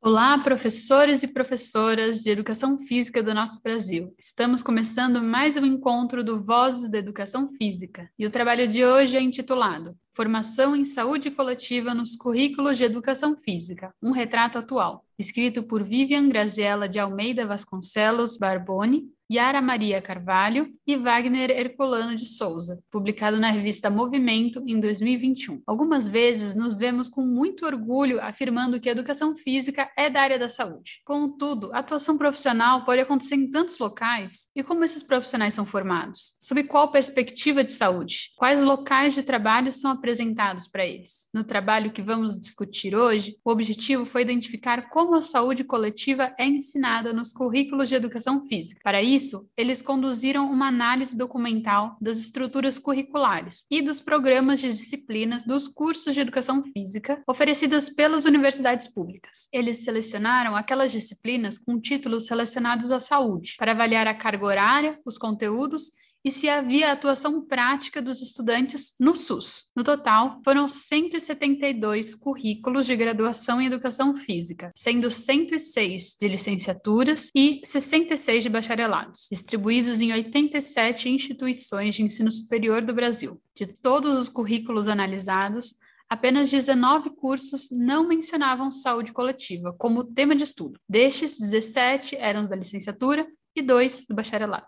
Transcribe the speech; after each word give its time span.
Olá, 0.00 0.38
professores 0.38 1.24
e 1.24 1.28
professoras 1.28 2.20
de 2.20 2.30
educação 2.30 2.78
física 2.78 3.20
do 3.20 3.34
nosso 3.34 3.60
Brasil. 3.60 4.14
Estamos 4.16 4.62
começando 4.62 5.20
mais 5.20 5.56
um 5.56 5.64
encontro 5.64 6.22
do 6.22 6.40
Vozes 6.40 6.88
da 6.88 6.98
Educação 6.98 7.48
Física 7.48 8.08
e 8.16 8.24
o 8.24 8.30
trabalho 8.30 8.68
de 8.68 8.84
hoje 8.84 9.16
é 9.16 9.20
intitulado 9.20 9.96
Formação 10.14 10.76
em 10.76 10.84
Saúde 10.84 11.32
Coletiva 11.32 11.94
nos 11.94 12.14
Currículos 12.14 12.78
de 12.78 12.84
Educação 12.84 13.36
Física, 13.36 13.92
um 14.00 14.12
retrato 14.12 14.56
atual, 14.56 15.04
escrito 15.18 15.64
por 15.64 15.82
Vivian 15.82 16.28
Graziella 16.28 16.88
de 16.88 17.00
Almeida 17.00 17.44
Vasconcelos 17.44 18.36
Barboni 18.36 19.02
Yara 19.30 19.60
Maria 19.60 20.00
Carvalho 20.00 20.72
e 20.86 20.96
Wagner 20.96 21.50
Herculano 21.50 22.16
de 22.16 22.24
Souza, 22.24 22.82
publicado 22.90 23.36
na 23.36 23.50
revista 23.50 23.90
Movimento 23.90 24.64
em 24.66 24.80
2021. 24.80 25.60
Algumas 25.66 26.08
vezes 26.08 26.54
nos 26.54 26.74
vemos 26.74 27.10
com 27.10 27.20
muito 27.20 27.66
orgulho 27.66 28.22
afirmando 28.22 28.80
que 28.80 28.88
a 28.88 28.92
educação 28.92 29.36
física 29.36 29.90
é 29.98 30.08
da 30.08 30.22
área 30.22 30.38
da 30.38 30.48
saúde. 30.48 31.02
Contudo, 31.04 31.70
a 31.74 31.80
atuação 31.80 32.16
profissional 32.16 32.86
pode 32.86 33.02
acontecer 33.02 33.34
em 33.34 33.50
tantos 33.50 33.78
locais. 33.78 34.48
E 34.56 34.62
como 34.62 34.82
esses 34.82 35.02
profissionais 35.02 35.52
são 35.52 35.66
formados? 35.66 36.34
Sob 36.40 36.64
qual 36.64 36.90
perspectiva 36.90 37.62
de 37.62 37.72
saúde? 37.72 38.30
Quais 38.34 38.64
locais 38.64 39.14
de 39.14 39.22
trabalho 39.22 39.70
são 39.72 39.90
apresentados 39.90 40.66
para 40.66 40.86
eles? 40.86 41.28
No 41.34 41.44
trabalho 41.44 41.92
que 41.92 42.00
vamos 42.00 42.40
discutir 42.40 42.96
hoje, 42.96 43.36
o 43.44 43.50
objetivo 43.50 44.06
foi 44.06 44.22
identificar 44.22 44.88
como 44.88 45.14
a 45.14 45.20
saúde 45.20 45.64
coletiva 45.64 46.34
é 46.38 46.46
ensinada 46.46 47.12
nos 47.12 47.30
currículos 47.30 47.90
de 47.90 47.94
educação 47.94 48.46
física. 48.46 48.80
Para 48.82 49.02
isso, 49.02 49.17
isso, 49.18 49.48
eles 49.56 49.82
conduziram 49.82 50.48
uma 50.48 50.68
análise 50.68 51.16
documental 51.16 51.96
das 52.00 52.18
estruturas 52.18 52.78
curriculares 52.78 53.66
e 53.68 53.82
dos 53.82 53.98
programas 53.98 54.60
de 54.60 54.68
disciplinas 54.68 55.42
dos 55.42 55.66
cursos 55.66 56.14
de 56.14 56.20
educação 56.20 56.62
física 56.62 57.20
oferecidos 57.26 57.90
pelas 57.90 58.24
universidades 58.24 58.86
públicas. 58.86 59.48
Eles 59.52 59.84
selecionaram 59.84 60.54
aquelas 60.54 60.92
disciplinas 60.92 61.58
com 61.58 61.80
títulos 61.80 62.28
relacionados 62.28 62.92
à 62.92 63.00
saúde, 63.00 63.56
para 63.58 63.72
avaliar 63.72 64.06
a 64.06 64.14
carga 64.14 64.46
horária, 64.46 65.00
os 65.04 65.18
conteúdos 65.18 65.90
e 66.28 66.30
se 66.30 66.46
havia 66.46 66.92
atuação 66.92 67.40
prática 67.40 68.02
dos 68.02 68.20
estudantes 68.20 68.92
no 69.00 69.16
SUS. 69.16 69.70
No 69.74 69.82
total, 69.82 70.40
foram 70.44 70.68
172 70.68 72.14
currículos 72.14 72.86
de 72.86 72.94
graduação 72.94 73.60
em 73.60 73.66
educação 73.66 74.14
física, 74.14 74.70
sendo 74.76 75.10
106 75.10 76.16
de 76.20 76.28
licenciaturas 76.28 77.30
e 77.34 77.62
66 77.64 78.42
de 78.42 78.50
bacharelados, 78.50 79.26
distribuídos 79.32 80.02
em 80.02 80.12
87 80.12 81.08
instituições 81.08 81.94
de 81.94 82.02
ensino 82.02 82.30
superior 82.30 82.82
do 82.82 82.92
Brasil. 82.92 83.40
De 83.54 83.66
todos 83.66 84.18
os 84.18 84.28
currículos 84.28 84.86
analisados, 84.86 85.76
apenas 86.10 86.50
19 86.50 87.08
cursos 87.16 87.70
não 87.70 88.06
mencionavam 88.06 88.70
saúde 88.70 89.12
coletiva 89.14 89.74
como 89.78 90.04
tema 90.04 90.36
de 90.36 90.44
estudo. 90.44 90.78
Destes, 90.86 91.38
17 91.38 92.16
eram 92.16 92.46
da 92.46 92.54
licenciatura 92.54 93.26
e 93.56 93.62
dois 93.62 94.04
do 94.06 94.14
bacharelado. 94.14 94.66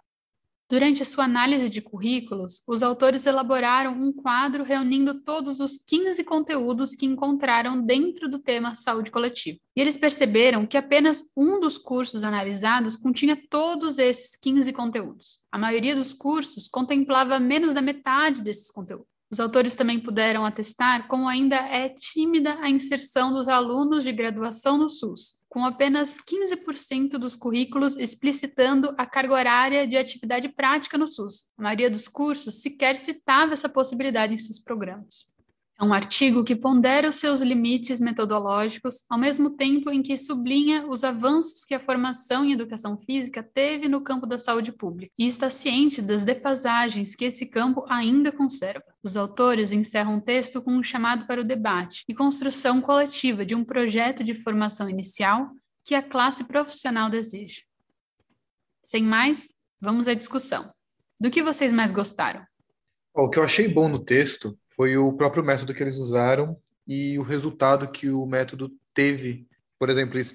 Durante 0.71 1.05
sua 1.05 1.25
análise 1.25 1.69
de 1.69 1.81
currículos, 1.81 2.63
os 2.65 2.81
autores 2.81 3.27
elaboraram 3.27 3.93
um 4.01 4.13
quadro 4.13 4.63
reunindo 4.63 5.21
todos 5.21 5.59
os 5.59 5.77
15 5.77 6.23
conteúdos 6.23 6.95
que 6.95 7.05
encontraram 7.05 7.85
dentro 7.85 8.31
do 8.31 8.39
tema 8.39 8.77
saúde 8.77 9.11
coletiva. 9.11 9.59
E 9.75 9.81
eles 9.81 9.99
perceberam 9.99 10.65
que 10.65 10.77
apenas 10.77 11.25
um 11.37 11.59
dos 11.59 11.77
cursos 11.77 12.23
analisados 12.23 12.95
continha 12.95 13.37
todos 13.51 13.99
esses 13.99 14.37
15 14.37 14.73
conteúdos. 14.73 15.41
A 15.51 15.59
maioria 15.59 15.97
dos 15.97 16.13
cursos 16.13 16.69
contemplava 16.69 17.41
menos 17.41 17.75
da 17.75 17.83
metade 17.83 18.41
desses 18.41 18.71
conteúdos. 18.71 19.09
Os 19.29 19.41
autores 19.41 19.75
também 19.75 19.99
puderam 19.99 20.47
atestar 20.47 21.09
como 21.09 21.29
ainda 21.29 21.57
é 21.57 21.89
tímida 21.89 22.59
a 22.61 22.71
inserção 22.71 23.33
dos 23.33 23.49
alunos 23.49 24.05
de 24.05 24.13
graduação 24.13 24.79
no 24.79 24.89
SUS, 24.89 25.40
com 25.51 25.65
apenas 25.65 26.17
15% 26.19 27.19
dos 27.19 27.35
currículos 27.35 27.99
explicitando 27.99 28.95
a 28.97 29.05
carga 29.05 29.35
horária 29.35 29.87
de 29.87 29.97
atividade 29.97 30.49
prática 30.49 30.97
no 30.97 31.09
SUS. 31.09 31.51
A 31.59 31.63
maioria 31.63 31.91
dos 31.91 32.07
cursos 32.07 32.63
sequer 32.63 32.97
citava 32.97 33.53
essa 33.53 33.69
possibilidade 33.69 34.33
em 34.33 34.39
seus 34.39 34.61
programas. 34.61 35.27
É 35.81 35.85
um 35.85 35.95
artigo 35.95 36.45
que 36.45 36.55
pondera 36.55 37.09
os 37.09 37.17
seus 37.17 37.41
limites 37.41 38.03
metodológicos, 38.03 39.07
ao 39.09 39.19
mesmo 39.19 39.49
tempo 39.49 39.89
em 39.91 40.03
que 40.03 40.19
sublinha 40.19 40.87
os 40.87 41.03
avanços 41.05 41.65
que 41.65 41.73
a 41.73 41.81
formação 41.81 42.45
em 42.45 42.53
educação 42.53 42.99
física 42.99 43.43
teve 43.43 43.89
no 43.89 44.03
campo 44.03 44.27
da 44.27 44.37
saúde 44.37 44.73
pública, 44.73 45.15
e 45.19 45.27
está 45.27 45.51
ciente 45.51 46.03
das 46.03 46.23
depasagens 46.23 47.15
que 47.15 47.25
esse 47.25 47.47
campo 47.47 47.87
ainda 47.89 48.31
conserva. 48.31 48.85
Os 49.03 49.17
autores 49.17 49.73
encerram 49.73 50.19
o 50.19 50.21
texto 50.21 50.61
com 50.61 50.73
um 50.73 50.83
chamado 50.83 51.27
para 51.27 51.41
o 51.41 51.45
debate 51.45 52.05
e 52.07 52.15
construção 52.15 52.83
coletiva 52.83 53.47
de 53.47 53.55
um 53.55 53.65
projeto 53.65 54.23
de 54.23 54.35
formação 54.35 54.87
inicial 54.87 55.49
que 55.83 55.95
a 55.95 56.03
classe 56.03 56.45
profissional 56.45 57.09
deseja. 57.09 57.63
Sem 58.85 59.03
mais, 59.03 59.55
vamos 59.81 60.07
à 60.09 60.13
discussão. 60.13 60.71
Do 61.19 61.31
que 61.31 61.43
vocês 61.43 61.73
mais 61.73 61.91
gostaram? 61.91 62.45
O 63.15 63.31
que 63.31 63.39
eu 63.39 63.43
achei 63.43 63.67
bom 63.67 63.89
no 63.89 63.99
texto 63.99 64.60
foi 64.71 64.97
o 64.97 65.13
próprio 65.13 65.45
método 65.45 65.75
que 65.75 65.83
eles 65.83 65.97
usaram 65.97 66.57
e 66.87 67.19
o 67.19 67.23
resultado 67.23 67.91
que 67.91 68.09
o 68.11 68.25
método 68.27 68.71
teve. 68.95 69.47
Por 69.79 69.89
exemplo, 69.89 70.17
eles 70.17 70.35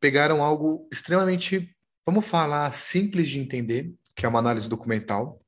pegaram 0.00 0.42
algo 0.42 0.88
extremamente, 0.92 1.74
vamos 2.06 2.26
falar, 2.26 2.72
simples 2.72 3.28
de 3.28 3.38
entender, 3.38 3.92
que 4.14 4.26
é 4.26 4.28
uma 4.28 4.38
análise 4.38 4.68
documental, 4.68 5.40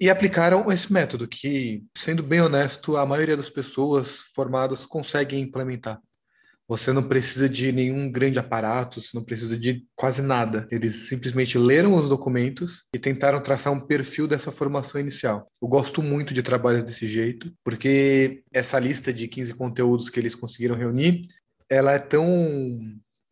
e 0.00 0.10
aplicaram 0.10 0.70
esse 0.72 0.92
método 0.92 1.28
que, 1.28 1.84
sendo 1.96 2.22
bem 2.22 2.40
honesto, 2.40 2.96
a 2.96 3.06
maioria 3.06 3.36
das 3.36 3.48
pessoas 3.48 4.16
formadas 4.34 4.84
conseguem 4.84 5.40
implementar. 5.40 6.00
Você 6.72 6.90
não 6.90 7.02
precisa 7.02 7.50
de 7.50 7.70
nenhum 7.70 8.10
grande 8.10 8.38
aparato, 8.38 9.02
você 9.02 9.10
não 9.12 9.22
precisa 9.22 9.58
de 9.58 9.84
quase 9.94 10.22
nada. 10.22 10.66
Eles 10.70 11.06
simplesmente 11.06 11.58
leram 11.58 11.94
os 11.94 12.08
documentos 12.08 12.84
e 12.94 12.98
tentaram 12.98 13.42
traçar 13.42 13.70
um 13.70 13.78
perfil 13.78 14.26
dessa 14.26 14.50
formação 14.50 14.98
inicial. 14.98 15.46
Eu 15.60 15.68
gosto 15.68 16.00
muito 16.02 16.32
de 16.32 16.42
trabalhos 16.42 16.82
desse 16.82 17.06
jeito, 17.06 17.52
porque 17.62 18.42
essa 18.50 18.78
lista 18.78 19.12
de 19.12 19.28
15 19.28 19.52
conteúdos 19.52 20.08
que 20.08 20.18
eles 20.18 20.34
conseguiram 20.34 20.74
reunir, 20.74 21.20
ela 21.68 21.92
é 21.92 21.98
tão 21.98 22.24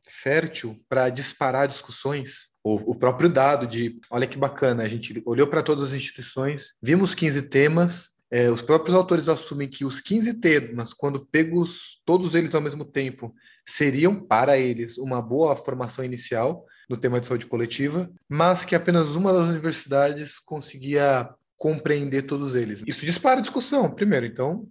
fértil 0.07 0.79
para 0.87 1.09
disparar 1.09 1.67
discussões 1.67 2.51
o, 2.63 2.95
próprio 2.95 3.31
dado 3.31 3.67
de, 3.67 3.99
olha 4.11 4.27
que 4.27 4.37
bacana, 4.37 4.83
a 4.83 4.89
gente 4.89 5.23
olhou 5.25 5.47
para 5.47 5.63
todas 5.63 5.89
as 5.89 5.95
instituições, 5.95 6.75
vimos 6.83 7.15
15 7.15 7.49
temas, 7.49 8.11
é, 8.31 8.49
os 8.49 8.63
próprios 8.63 8.97
autores 8.97 9.29
assumem 9.29 9.69
que 9.69 9.85
os 9.85 10.01
15 10.01 10.35
temas, 10.35 10.93
quando 10.93 11.27
pegos 11.27 12.01
todos 12.05 12.35
eles 12.35 12.55
ao 12.55 12.61
mesmo 12.61 12.85
tempo, 12.85 13.35
seriam 13.67 14.15
para 14.15 14.57
eles 14.57 14.99
uma 14.99 15.21
boa 15.21 15.57
formação 15.57 16.05
inicial 16.05 16.65
no 16.89 16.97
tema 16.97 17.21
de 17.21 17.27
saúde 17.27 17.47
coletiva, 17.47 18.09
mas 18.29 18.65
que 18.65 18.77
apenas 18.77 19.17
uma 19.17 19.33
das 19.33 19.49
universidades 19.49 20.39
conseguia 20.39 21.29
compreender 21.57 22.23
todos 22.23 22.55
eles. 22.55 22.83
Isso 22.87 23.05
dispara 23.05 23.41
a 23.41 23.43
discussão, 23.43 23.91
primeiro. 23.91 24.27
Então, 24.27 24.67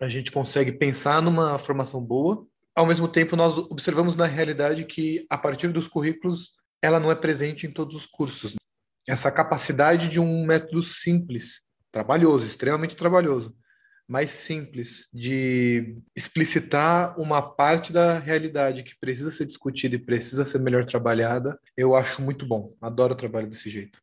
a 0.00 0.08
gente 0.08 0.30
consegue 0.30 0.72
pensar 0.72 1.20
numa 1.20 1.58
formação 1.58 2.00
boa. 2.00 2.46
Ao 2.74 2.86
mesmo 2.86 3.08
tempo, 3.08 3.36
nós 3.36 3.58
observamos 3.58 4.16
na 4.16 4.26
realidade 4.26 4.84
que, 4.84 5.26
a 5.28 5.36
partir 5.36 5.68
dos 5.68 5.86
currículos, 5.86 6.52
ela 6.80 7.00
não 7.00 7.10
é 7.10 7.14
presente 7.14 7.66
em 7.66 7.70
todos 7.70 7.94
os 7.94 8.06
cursos. 8.06 8.54
Essa 9.06 9.30
capacidade 9.30 10.08
de 10.08 10.20
um 10.20 10.46
método 10.46 10.82
simples 10.82 11.60
trabalhoso, 11.90 12.46
extremamente 12.46 12.96
trabalhoso, 12.96 13.54
mais 14.06 14.30
simples 14.30 15.08
de 15.12 15.96
explicitar 16.16 17.18
uma 17.20 17.40
parte 17.40 17.92
da 17.92 18.18
realidade 18.18 18.82
que 18.82 18.98
precisa 18.98 19.30
ser 19.30 19.46
discutida 19.46 19.94
e 19.94 20.04
precisa 20.04 20.44
ser 20.44 20.58
melhor 20.58 20.84
trabalhada, 20.84 21.58
eu 21.76 21.94
acho 21.94 22.20
muito 22.20 22.44
bom. 22.44 22.74
Adoro 22.80 23.12
o 23.12 23.16
trabalho 23.16 23.48
desse 23.48 23.70
jeito. 23.70 24.00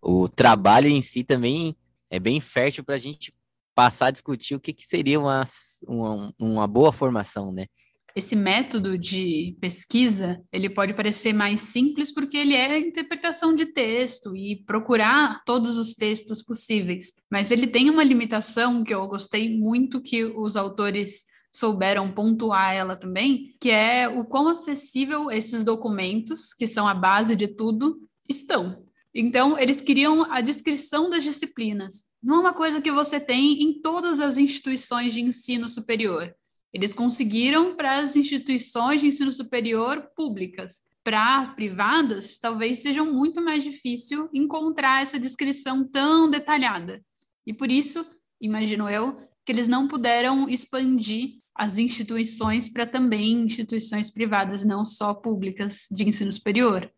O 0.00 0.28
trabalho 0.28 0.88
em 0.88 1.02
si 1.02 1.24
também 1.24 1.76
é 2.10 2.20
bem 2.20 2.40
fértil 2.40 2.84
para 2.84 2.94
a 2.94 2.98
gente 2.98 3.32
passar 3.74 4.06
a 4.06 4.10
discutir 4.10 4.54
o 4.54 4.60
que, 4.60 4.72
que 4.72 4.86
seria 4.86 5.18
uma, 5.18 5.44
uma, 5.86 6.34
uma 6.38 6.68
boa 6.68 6.92
formação, 6.92 7.50
né? 7.50 7.66
Esse 8.14 8.36
método 8.36 8.96
de 8.96 9.56
pesquisa, 9.60 10.40
ele 10.52 10.70
pode 10.70 10.94
parecer 10.94 11.32
mais 11.32 11.62
simples 11.62 12.12
porque 12.12 12.36
ele 12.36 12.54
é 12.54 12.78
interpretação 12.78 13.54
de 13.54 13.66
texto 13.66 14.36
e 14.36 14.62
procurar 14.64 15.42
todos 15.44 15.76
os 15.76 15.94
textos 15.94 16.40
possíveis, 16.40 17.14
mas 17.30 17.50
ele 17.50 17.66
tem 17.66 17.90
uma 17.90 18.04
limitação 18.04 18.84
que 18.84 18.94
eu 18.94 19.06
gostei 19.08 19.58
muito 19.58 20.00
que 20.00 20.24
os 20.24 20.56
autores 20.56 21.24
souberam 21.52 22.10
pontuar 22.10 22.74
ela 22.74 22.96
também, 22.96 23.54
que 23.60 23.70
é 23.70 24.08
o 24.08 24.24
quão 24.24 24.48
acessível 24.48 25.30
esses 25.30 25.62
documentos, 25.62 26.52
que 26.52 26.66
são 26.66 26.86
a 26.86 26.94
base 26.94 27.36
de 27.36 27.48
tudo, 27.48 28.00
estão. 28.28 28.84
Então, 29.14 29.56
eles 29.56 29.80
queriam 29.80 30.30
a 30.32 30.40
descrição 30.40 31.08
das 31.08 31.22
disciplinas. 31.22 32.04
Não 32.20 32.36
é 32.36 32.40
uma 32.40 32.52
coisa 32.52 32.80
que 32.80 32.90
você 32.90 33.20
tem 33.20 33.62
em 33.62 33.80
todas 33.80 34.18
as 34.18 34.36
instituições 34.36 35.12
de 35.12 35.20
ensino 35.20 35.68
superior. 35.68 36.34
Eles 36.74 36.92
conseguiram 36.92 37.76
para 37.76 37.98
as 37.98 38.16
instituições 38.16 39.00
de 39.00 39.06
ensino 39.06 39.30
superior 39.30 40.10
públicas. 40.16 40.82
Para 41.04 41.46
privadas, 41.54 42.36
talvez 42.36 42.80
seja 42.80 43.04
muito 43.04 43.40
mais 43.40 43.62
difícil 43.62 44.28
encontrar 44.34 45.02
essa 45.02 45.18
descrição 45.18 45.86
tão 45.86 46.28
detalhada. 46.28 47.00
E 47.46 47.54
por 47.54 47.70
isso, 47.70 48.04
imagino 48.40 48.88
eu, 48.90 49.16
que 49.46 49.52
eles 49.52 49.68
não 49.68 49.86
puderam 49.86 50.48
expandir 50.48 51.34
as 51.54 51.78
instituições 51.78 52.68
para 52.68 52.86
também 52.86 53.42
instituições 53.42 54.10
privadas, 54.10 54.64
não 54.64 54.84
só 54.84 55.14
públicas 55.14 55.86
de 55.92 56.08
ensino 56.08 56.32
superior. 56.32 56.90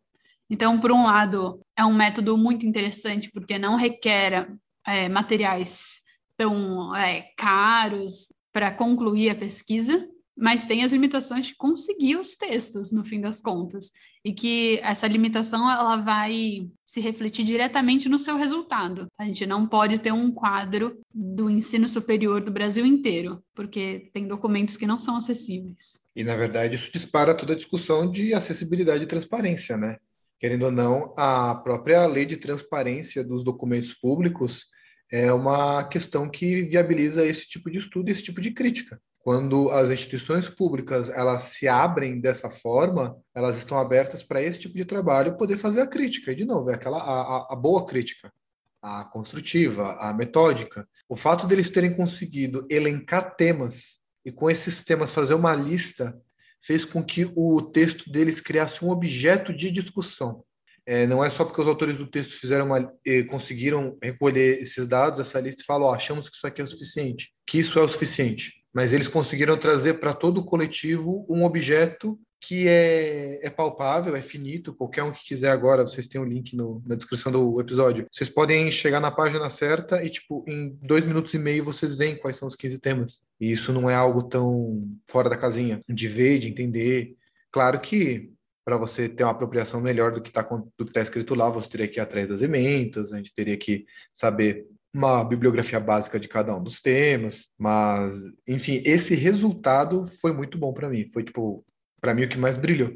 Então, 0.49 0.81
por 0.81 0.91
um 0.91 1.05
lado, 1.05 1.61
é 1.77 1.85
um 1.85 1.93
método 1.93 2.39
muito 2.39 2.65
interessante, 2.65 3.31
porque 3.31 3.59
não 3.59 3.77
requer 3.77 4.49
é, 4.87 5.09
materiais 5.09 6.01
tão 6.37 6.95
é, 6.95 7.33
caros 7.37 8.33
para 8.57 8.71
concluir 8.71 9.29
a 9.29 9.35
pesquisa, 9.35 10.09
mas 10.35 10.65
tem 10.65 10.83
as 10.83 10.91
limitações 10.91 11.49
de 11.49 11.55
conseguir 11.57 12.17
os 12.17 12.37
textos, 12.37 12.91
no 12.91 13.05
fim 13.05 13.21
das 13.21 13.39
contas, 13.39 13.93
e 14.25 14.33
que 14.33 14.81
essa 14.83 15.07
limitação 15.07 15.71
ela 15.71 15.99
vai 15.99 16.67
se 16.87 16.99
refletir 16.99 17.45
diretamente 17.45 18.09
no 18.09 18.19
seu 18.19 18.35
resultado. 18.35 19.09
A 19.19 19.27
gente 19.27 19.45
não 19.45 19.67
pode 19.67 19.99
ter 19.99 20.11
um 20.11 20.33
quadro 20.33 20.99
do 21.15 21.51
ensino 21.51 21.87
superior 21.87 22.41
do 22.41 22.51
Brasil 22.51 22.87
inteiro, 22.87 23.45
porque 23.55 24.09
tem 24.15 24.27
documentos 24.27 24.79
que 24.79 24.87
não 24.87 24.99
são 24.99 25.17
acessíveis. 25.19 26.01
E, 26.17 26.25
na 26.25 26.35
verdade, 26.35 26.77
isso 26.77 26.91
dispara 26.91 27.37
toda 27.37 27.53
a 27.53 27.57
discussão 27.57 28.11
de 28.11 28.33
acessibilidade 28.33 29.05
e 29.05 29.07
transparência, 29.07 29.77
né? 29.77 29.99
Querendo 30.41 30.63
ou 30.63 30.73
não, 30.73 31.13
a 31.15 31.57
própria 31.57 32.07
lei 32.07 32.25
de 32.25 32.39
transparência 32.39 33.23
dos 33.23 33.45
documentos 33.45 33.93
públicos 33.93 34.75
é 35.11 35.33
uma 35.33 35.85
questão 35.85 36.29
que 36.29 36.63
viabiliza 36.63 37.25
esse 37.25 37.49
tipo 37.49 37.71
de 37.71 37.79
estudo, 37.79 38.09
esse 38.09 38.23
tipo 38.23 38.41
de 38.41 38.51
crítica. 38.51 39.01
Quando 39.19 39.71
as 39.71 39.91
instituições 39.91 40.49
públicas 40.49 41.09
elas 41.11 41.43
se 41.43 41.67
abrem 41.67 42.21
dessa 42.21 42.49
forma, 42.49 43.17
elas 43.35 43.59
estão 43.59 43.79
abertas 43.79 44.23
para 44.23 44.43
esse 44.43 44.61
tipo 44.61 44.77
de 44.77 44.85
trabalho 44.85 45.37
poder 45.37 45.59
fazer 45.59 45.81
a 45.81 45.87
crítica. 45.87 46.31
E, 46.31 46.37
de 46.37 46.45
novo, 46.45 46.71
é 46.71 46.75
aquela 46.75 46.99
a, 46.99 47.53
a 47.53 47.57
boa 47.57 47.85
crítica, 47.85 48.33
a 48.81 49.05
construtiva, 49.05 49.97
a 49.99 50.13
metódica. 50.13 50.89
O 51.09 51.17
fato 51.17 51.47
deles 51.47 51.71
terem 51.71 51.95
conseguido 51.95 52.67
elencar 52.71 53.35
temas 53.35 54.01
e 54.25 54.31
com 54.31 54.51
esses 54.51 54.85
temas 54.85 55.13
fazer 55.13 55.35
uma 55.35 55.55
lista 55.55 56.17
fez 56.63 56.85
com 56.85 57.03
que 57.03 57.31
o 57.37 57.63
texto 57.63 58.11
deles 58.11 58.41
criasse 58.41 58.85
um 58.85 58.91
objeto 58.91 59.53
de 59.53 59.71
discussão. 59.71 60.45
É, 60.87 61.07
não 61.07 61.25
é 61.25 61.29
só 61.29 61.45
porque 61.45 61.61
os 61.61 61.67
autores 61.67 61.99
do 61.99 62.07
texto 62.07 62.39
fizeram 62.39 62.67
uma, 62.67 62.93
eh, 63.05 63.25
conseguiram 63.25 63.99
recolher 64.01 64.63
esses 64.63 64.87
dados, 64.87 65.19
essa 65.19 65.41
lista, 65.41 65.63
e 65.63 65.67
falam, 65.67 65.93
achamos 65.93 66.29
que 66.29 66.37
isso 66.37 66.47
aqui 66.47 66.61
é 66.61 66.65
o 66.65 66.69
suficiente, 66.69 67.33
que 67.45 67.59
isso 67.59 67.79
é 67.79 67.83
o 67.83 67.89
suficiente 67.89 68.57
mas 68.77 68.93
eles 68.93 69.09
conseguiram 69.09 69.57
trazer 69.57 69.95
para 69.95 70.13
todo 70.13 70.37
o 70.37 70.45
coletivo 70.45 71.25
um 71.31 71.45
objeto 71.45 72.21
que 72.39 72.69
é, 72.69 73.41
é, 73.43 73.49
palpável, 73.49 74.15
é 74.15 74.21
finito. 74.21 74.75
Qualquer 74.75 75.03
um 75.03 75.13
que 75.13 75.25
quiser 75.25 75.49
agora, 75.49 75.87
vocês 75.87 76.07
têm 76.07 76.21
o 76.21 76.25
um 76.25 76.29
link 76.29 76.55
no, 76.55 76.83
na 76.87 76.95
descrição 76.95 77.33
do 77.33 77.59
episódio. 77.59 78.07
Vocês 78.13 78.29
podem 78.29 78.71
chegar 78.71 79.01
na 79.01 79.11
página 79.11 79.49
certa 79.49 80.05
e, 80.05 80.11
tipo, 80.11 80.45
em 80.47 80.79
dois 80.83 81.07
minutos 81.07 81.33
e 81.33 81.39
meio 81.39 81.65
vocês 81.65 81.95
veem 81.95 82.19
quais 82.19 82.37
são 82.37 82.47
os 82.47 82.55
15 82.55 82.79
temas. 82.79 83.23
E 83.41 83.51
isso 83.51 83.73
não 83.73 83.89
é 83.89 83.95
algo 83.95 84.23
tão 84.25 84.87
fora 85.09 85.31
da 85.31 85.39
casinha, 85.39 85.81
de 85.89 86.07
ver, 86.07 86.39
de 86.39 86.49
entender. 86.49 87.17
Claro 87.51 87.81
que 87.81 88.31
para 88.67 88.77
você 88.77 89.09
ter 89.09 89.23
uma 89.23 89.31
apropriação 89.31 89.81
melhor 89.81 90.13
do 90.13 90.21
que 90.21 90.29
está 90.29 90.43
tá 90.43 91.01
escrito 91.01 91.37
lá, 91.37 91.49
você 91.49 91.71
teria 91.71 91.87
que 91.87 92.01
ir 92.01 92.03
atrás 92.03 92.29
das 92.29 92.43
emendas, 92.43 93.13
a 93.13 93.17
gente 93.17 93.33
teria 93.33 93.57
que 93.57 93.87
saber 94.13 94.67
uma 94.93 95.23
bibliografia 95.23 95.79
básica 95.79 96.19
de 96.19 96.27
cada 96.27 96.57
um 96.57 96.61
dos 96.61 96.81
temas, 96.81 97.47
mas 97.57 98.13
enfim, 98.49 98.83
esse 98.85 99.15
resultado 99.15 100.05
foi 100.21 100.33
muito 100.33 100.59
bom 100.59 100.73
para 100.73 100.89
mim, 100.89 101.09
foi 101.11 101.23
tipo, 101.23 101.65
para 102.01 102.13
mim 102.13 102.25
o 102.25 102.29
que 102.29 102.37
mais 102.37 102.59
brilhou. 102.59 102.93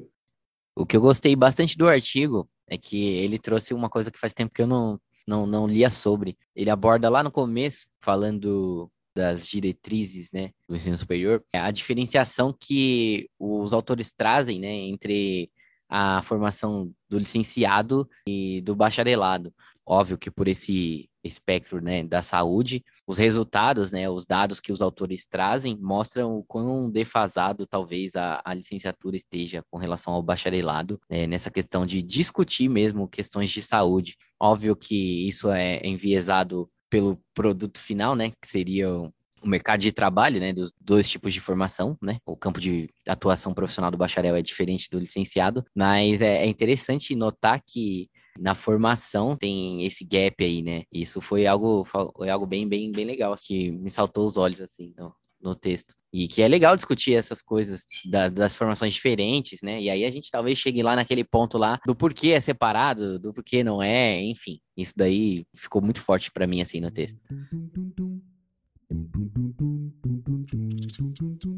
O 0.75 0.85
que 0.85 0.97
eu 0.97 1.01
gostei 1.01 1.37
bastante 1.37 1.79
do 1.79 1.87
artigo 1.87 2.49
é 2.67 2.77
que 2.77 3.01
ele 3.19 3.39
trouxe 3.39 3.73
uma 3.73 3.89
coisa 3.89 4.11
que 4.11 4.19
faz 4.19 4.35
tempo 4.35 4.53
que 4.53 4.63
eu 4.63 4.67
não 4.67 5.01
não, 5.25 5.47
não 5.47 5.69
lia 5.69 5.91
sobre. 5.91 6.37
Ele 6.57 6.71
aborda 6.71 7.09
lá 7.09 7.23
no 7.23 7.31
começo, 7.31 7.87
falando 8.01 8.91
das 9.15 9.47
diretrizes, 9.47 10.33
né, 10.33 10.51
do 10.69 10.75
ensino 10.75 10.97
superior, 10.97 11.45
a 11.53 11.71
diferenciação 11.71 12.53
que 12.59 13.29
os 13.39 13.73
autores 13.73 14.13
trazem, 14.13 14.59
né, 14.59 14.73
entre 14.73 15.51
a 15.91 16.23
formação 16.23 16.93
do 17.09 17.19
licenciado 17.19 18.09
e 18.27 18.61
do 18.61 18.77
bacharelado. 18.77 19.53
Óbvio 19.85 20.17
que 20.17 20.31
por 20.31 20.47
esse 20.47 21.11
espectro 21.25 21.81
né, 21.83 22.05
da 22.05 22.23
saúde, 22.23 22.85
os 23.07 23.19
resultados, 23.19 23.91
né, 23.91 24.09
os 24.09 24.25
dados 24.25 24.61
que 24.61 24.73
os 24.73 24.81
autores 24.81 25.27
trazem 25.27 25.77
mostram 25.77 26.39
o 26.39 26.45
quão 26.45 26.89
defasado 26.89 27.67
talvez 27.67 28.15
a, 28.15 28.41
a 28.45 28.55
licenciatura 28.55 29.17
esteja 29.17 29.65
com 29.69 29.79
relação 29.79 30.15
ao 30.15 30.23
bacharelado, 30.23 31.01
né, 31.11 31.27
nessa 31.27 31.51
questão 31.51 31.85
de 31.85 32.03
discutir 32.03 32.69
mesmo 32.69 33.09
questões 33.09 33.51
de 33.51 33.61
saúde. 33.61 34.17
Óbvio 34.39 34.77
que 34.77 35.27
isso 35.27 35.51
é 35.51 35.85
enviesado 35.85 36.71
pelo 36.89 37.21
produto 37.35 37.81
final, 37.81 38.15
né, 38.15 38.31
que 38.41 38.47
seria 38.47 38.89
o 39.43 39.49
mercado 39.49 39.81
de 39.81 39.93
trabalho, 39.93 40.41
né, 40.41 40.53
dos 40.53 40.73
dois 40.81 41.09
tipos 41.09 41.33
de 41.33 41.41
formação, 41.41 41.97
né, 42.03 42.19
o 42.27 42.37
campo 42.37 42.61
de 42.61 42.89
atuação 43.07 43.55
profissional 43.55 43.91
do 43.91 43.99
bacharel 43.99 44.37
é 44.37 44.43
diferente 44.43 44.89
do 44.91 44.99
licenciado, 44.99 45.65
mas 45.75 46.21
é, 46.23 46.45
é 46.45 46.47
interessante 46.47 47.15
notar 47.15 47.61
que 47.65 48.09
na 48.39 48.55
formação 48.55 49.37
tem 49.37 49.85
esse 49.85 50.05
gap 50.05 50.43
aí, 50.43 50.63
né? 50.63 50.85
Isso 50.93 51.21
foi 51.21 51.47
algo, 51.47 51.85
foi 51.85 52.29
algo 52.31 52.47
bem, 52.47 52.67
bem, 52.67 52.91
bem 52.91 53.05
legal, 53.05 53.37
que 53.37 53.71
me 53.73 53.91
saltou 53.91 54.27
os 54.27 54.37
olhos, 54.37 54.61
assim, 54.61 54.95
no, 54.97 55.13
no 55.41 55.55
texto. 55.55 55.95
E 56.13 56.27
que 56.27 56.43
é 56.43 56.49
legal 56.49 56.75
discutir 56.75 57.15
essas 57.15 57.41
coisas 57.41 57.85
da, 58.05 58.29
das 58.29 58.57
formações 58.57 58.95
diferentes, 58.95 59.61
né? 59.63 59.81
E 59.81 59.91
aí 59.91 60.05
a 60.05 60.11
gente 60.11 60.31
talvez 60.31 60.59
chegue 60.59 60.83
lá 60.83 60.97
naquele 60.97 61.23
ponto 61.23 61.57
lá 61.59 61.79
do 61.87 61.95
porquê 61.95 62.31
é 62.31 62.41
separado, 62.41 63.19
do 63.19 63.33
porquê 63.33 63.63
não 63.63 63.83
é, 63.83 64.21
enfim. 64.23 64.59
Isso 64.77 64.95
daí 64.97 65.45
ficou 65.55 65.83
muito 65.83 66.01
forte 66.01 66.31
para 66.33 66.47
mim, 66.47 66.61
assim, 66.61 66.81
no 66.81 66.91
texto. 66.91 67.21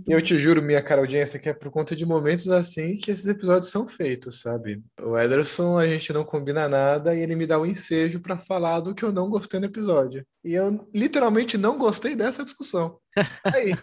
Eu 0.06 0.20
te 0.20 0.36
juro, 0.36 0.60
minha 0.60 0.82
cara 0.82 1.00
audiência, 1.00 1.38
que 1.38 1.48
é 1.48 1.54
por 1.54 1.70
conta 1.70 1.96
de 1.96 2.04
momentos 2.04 2.48
assim 2.48 2.96
que 2.98 3.10
esses 3.10 3.26
episódios 3.26 3.70
são 3.70 3.88
feitos, 3.88 4.40
sabe? 4.40 4.82
O 5.00 5.16
Ederson, 5.16 5.78
a 5.78 5.86
gente 5.86 6.12
não 6.12 6.24
combina 6.24 6.68
nada 6.68 7.14
e 7.14 7.20
ele 7.20 7.34
me 7.34 7.46
dá 7.46 7.58
um 7.58 7.64
ensejo 7.64 8.20
para 8.20 8.38
falar 8.38 8.80
do 8.80 8.94
que 8.94 9.02
eu 9.02 9.12
não 9.12 9.30
gostei 9.30 9.58
no 9.58 9.66
episódio. 9.66 10.26
E 10.44 10.54
eu 10.54 10.86
literalmente 10.94 11.56
não 11.56 11.78
gostei 11.78 12.14
dessa 12.14 12.44
discussão. 12.44 12.98
Tá 13.14 13.54
aí, 13.54 13.74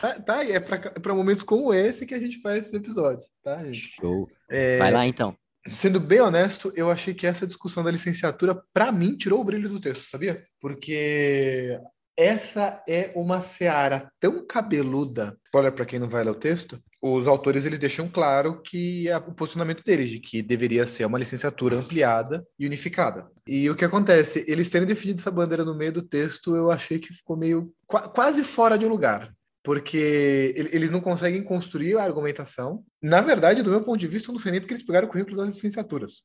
tá, 0.00 0.20
tá 0.20 0.36
aí. 0.38 0.52
É 0.52 0.60
para 0.60 1.14
momentos 1.14 1.44
como 1.44 1.74
esse 1.74 2.06
que 2.06 2.14
a 2.14 2.20
gente 2.20 2.40
faz 2.40 2.62
esses 2.62 2.74
episódios, 2.74 3.30
tá, 3.42 3.62
gente? 3.64 3.94
Show. 4.00 4.28
É... 4.50 4.78
Vai 4.78 4.92
lá 4.92 5.06
então. 5.06 5.36
Sendo 5.66 5.98
bem 5.98 6.20
honesto, 6.20 6.72
eu 6.76 6.90
achei 6.90 7.14
que 7.14 7.26
essa 7.26 7.46
discussão 7.46 7.82
da 7.82 7.90
licenciatura, 7.90 8.62
para 8.72 8.92
mim, 8.92 9.16
tirou 9.16 9.40
o 9.40 9.44
brilho 9.44 9.68
do 9.68 9.80
texto, 9.80 10.10
sabia? 10.10 10.44
Porque 10.60 11.78
essa 12.16 12.82
é 12.88 13.12
uma 13.14 13.40
seara 13.40 14.10
tão 14.20 14.46
cabeluda. 14.46 15.36
Olha 15.54 15.72
para 15.72 15.84
quem 15.84 15.98
não 15.98 16.08
vai 16.08 16.24
ler 16.24 16.30
o 16.30 16.34
texto, 16.34 16.80
os 17.06 17.28
autores 17.28 17.66
eles 17.66 17.78
deixam 17.78 18.08
claro 18.08 18.62
que 18.62 19.08
é 19.08 19.16
o 19.16 19.34
posicionamento 19.34 19.84
deles 19.84 20.10
de 20.10 20.18
que 20.18 20.42
deveria 20.42 20.86
ser 20.86 21.04
uma 21.04 21.18
licenciatura 21.18 21.76
ampliada 21.76 22.46
e 22.58 22.66
unificada. 22.66 23.26
E 23.46 23.68
o 23.68 23.76
que 23.76 23.84
acontece, 23.84 24.44
eles 24.48 24.70
terem 24.70 24.88
definido 24.88 25.20
essa 25.20 25.30
bandeira 25.30 25.64
no 25.64 25.76
meio 25.76 25.92
do 25.92 26.02
texto, 26.02 26.56
eu 26.56 26.70
achei 26.70 26.98
que 26.98 27.12
ficou 27.12 27.36
meio 27.36 27.70
quase 27.86 28.42
fora 28.42 28.78
de 28.78 28.86
lugar. 28.86 29.30
Porque 29.62 30.54
eles 30.72 30.90
não 30.90 31.00
conseguem 31.00 31.42
construir 31.42 31.96
a 31.96 32.04
argumentação. 32.04 32.84
Na 33.02 33.22
verdade, 33.22 33.62
do 33.62 33.70
meu 33.70 33.82
ponto 33.82 33.98
de 33.98 34.06
vista, 34.06 34.30
eu 34.30 34.34
não 34.34 34.40
sei 34.40 34.52
nem 34.52 34.60
porque 34.60 34.74
eles 34.74 34.84
pegaram 34.84 35.08
o 35.08 35.10
currículo 35.10 35.36
das 35.36 35.54
licenciaturas. 35.54 36.22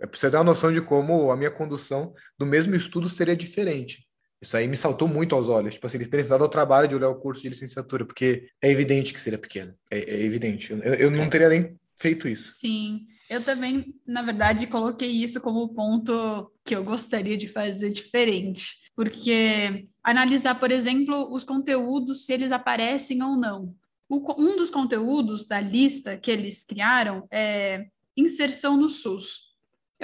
É 0.00 0.06
para 0.06 0.18
você 0.18 0.30
ter 0.30 0.36
uma 0.36 0.44
noção 0.44 0.72
de 0.72 0.80
como 0.80 1.30
a 1.30 1.36
minha 1.36 1.50
condução 1.50 2.12
do 2.38 2.44
mesmo 2.44 2.74
estudo 2.74 3.08
seria 3.08 3.36
diferente. 3.36 4.03
Isso 4.44 4.56
aí 4.58 4.68
me 4.68 4.76
saltou 4.76 5.08
muito 5.08 5.34
aos 5.34 5.48
olhos. 5.48 5.74
Tipo 5.74 5.86
assim, 5.86 5.96
eles 5.96 6.08
terem 6.08 6.28
dado 6.28 6.44
ao 6.44 6.50
trabalho 6.50 6.86
de 6.86 6.94
olhar 6.94 7.08
o 7.08 7.18
curso 7.18 7.42
de 7.42 7.48
licenciatura, 7.48 8.04
porque 8.04 8.48
é 8.60 8.70
evidente 8.70 9.14
que 9.14 9.20
seria 9.20 9.38
pequeno. 9.38 9.74
É, 9.90 9.98
é 9.98 10.22
evidente. 10.22 10.70
Eu, 10.70 10.94
eu 10.94 11.10
não 11.10 11.30
teria 11.30 11.48
nem 11.48 11.74
feito 11.96 12.28
isso. 12.28 12.52
Sim. 12.52 13.06
Eu 13.28 13.42
também, 13.42 13.94
na 14.06 14.20
verdade, 14.20 14.66
coloquei 14.66 15.10
isso 15.10 15.40
como 15.40 15.72
ponto 15.72 16.52
que 16.62 16.76
eu 16.76 16.84
gostaria 16.84 17.38
de 17.38 17.48
fazer 17.48 17.88
diferente. 17.88 18.76
Porque 18.94 19.88
analisar, 20.02 20.60
por 20.60 20.70
exemplo, 20.70 21.32
os 21.32 21.42
conteúdos, 21.42 22.26
se 22.26 22.32
eles 22.34 22.52
aparecem 22.52 23.22
ou 23.22 23.36
não. 23.36 23.74
O, 24.08 24.20
um 24.38 24.56
dos 24.56 24.68
conteúdos 24.68 25.48
da 25.48 25.58
lista 25.58 26.18
que 26.18 26.30
eles 26.30 26.62
criaram 26.62 27.26
é 27.30 27.86
inserção 28.14 28.76
no 28.76 28.90
SUS 28.90 29.43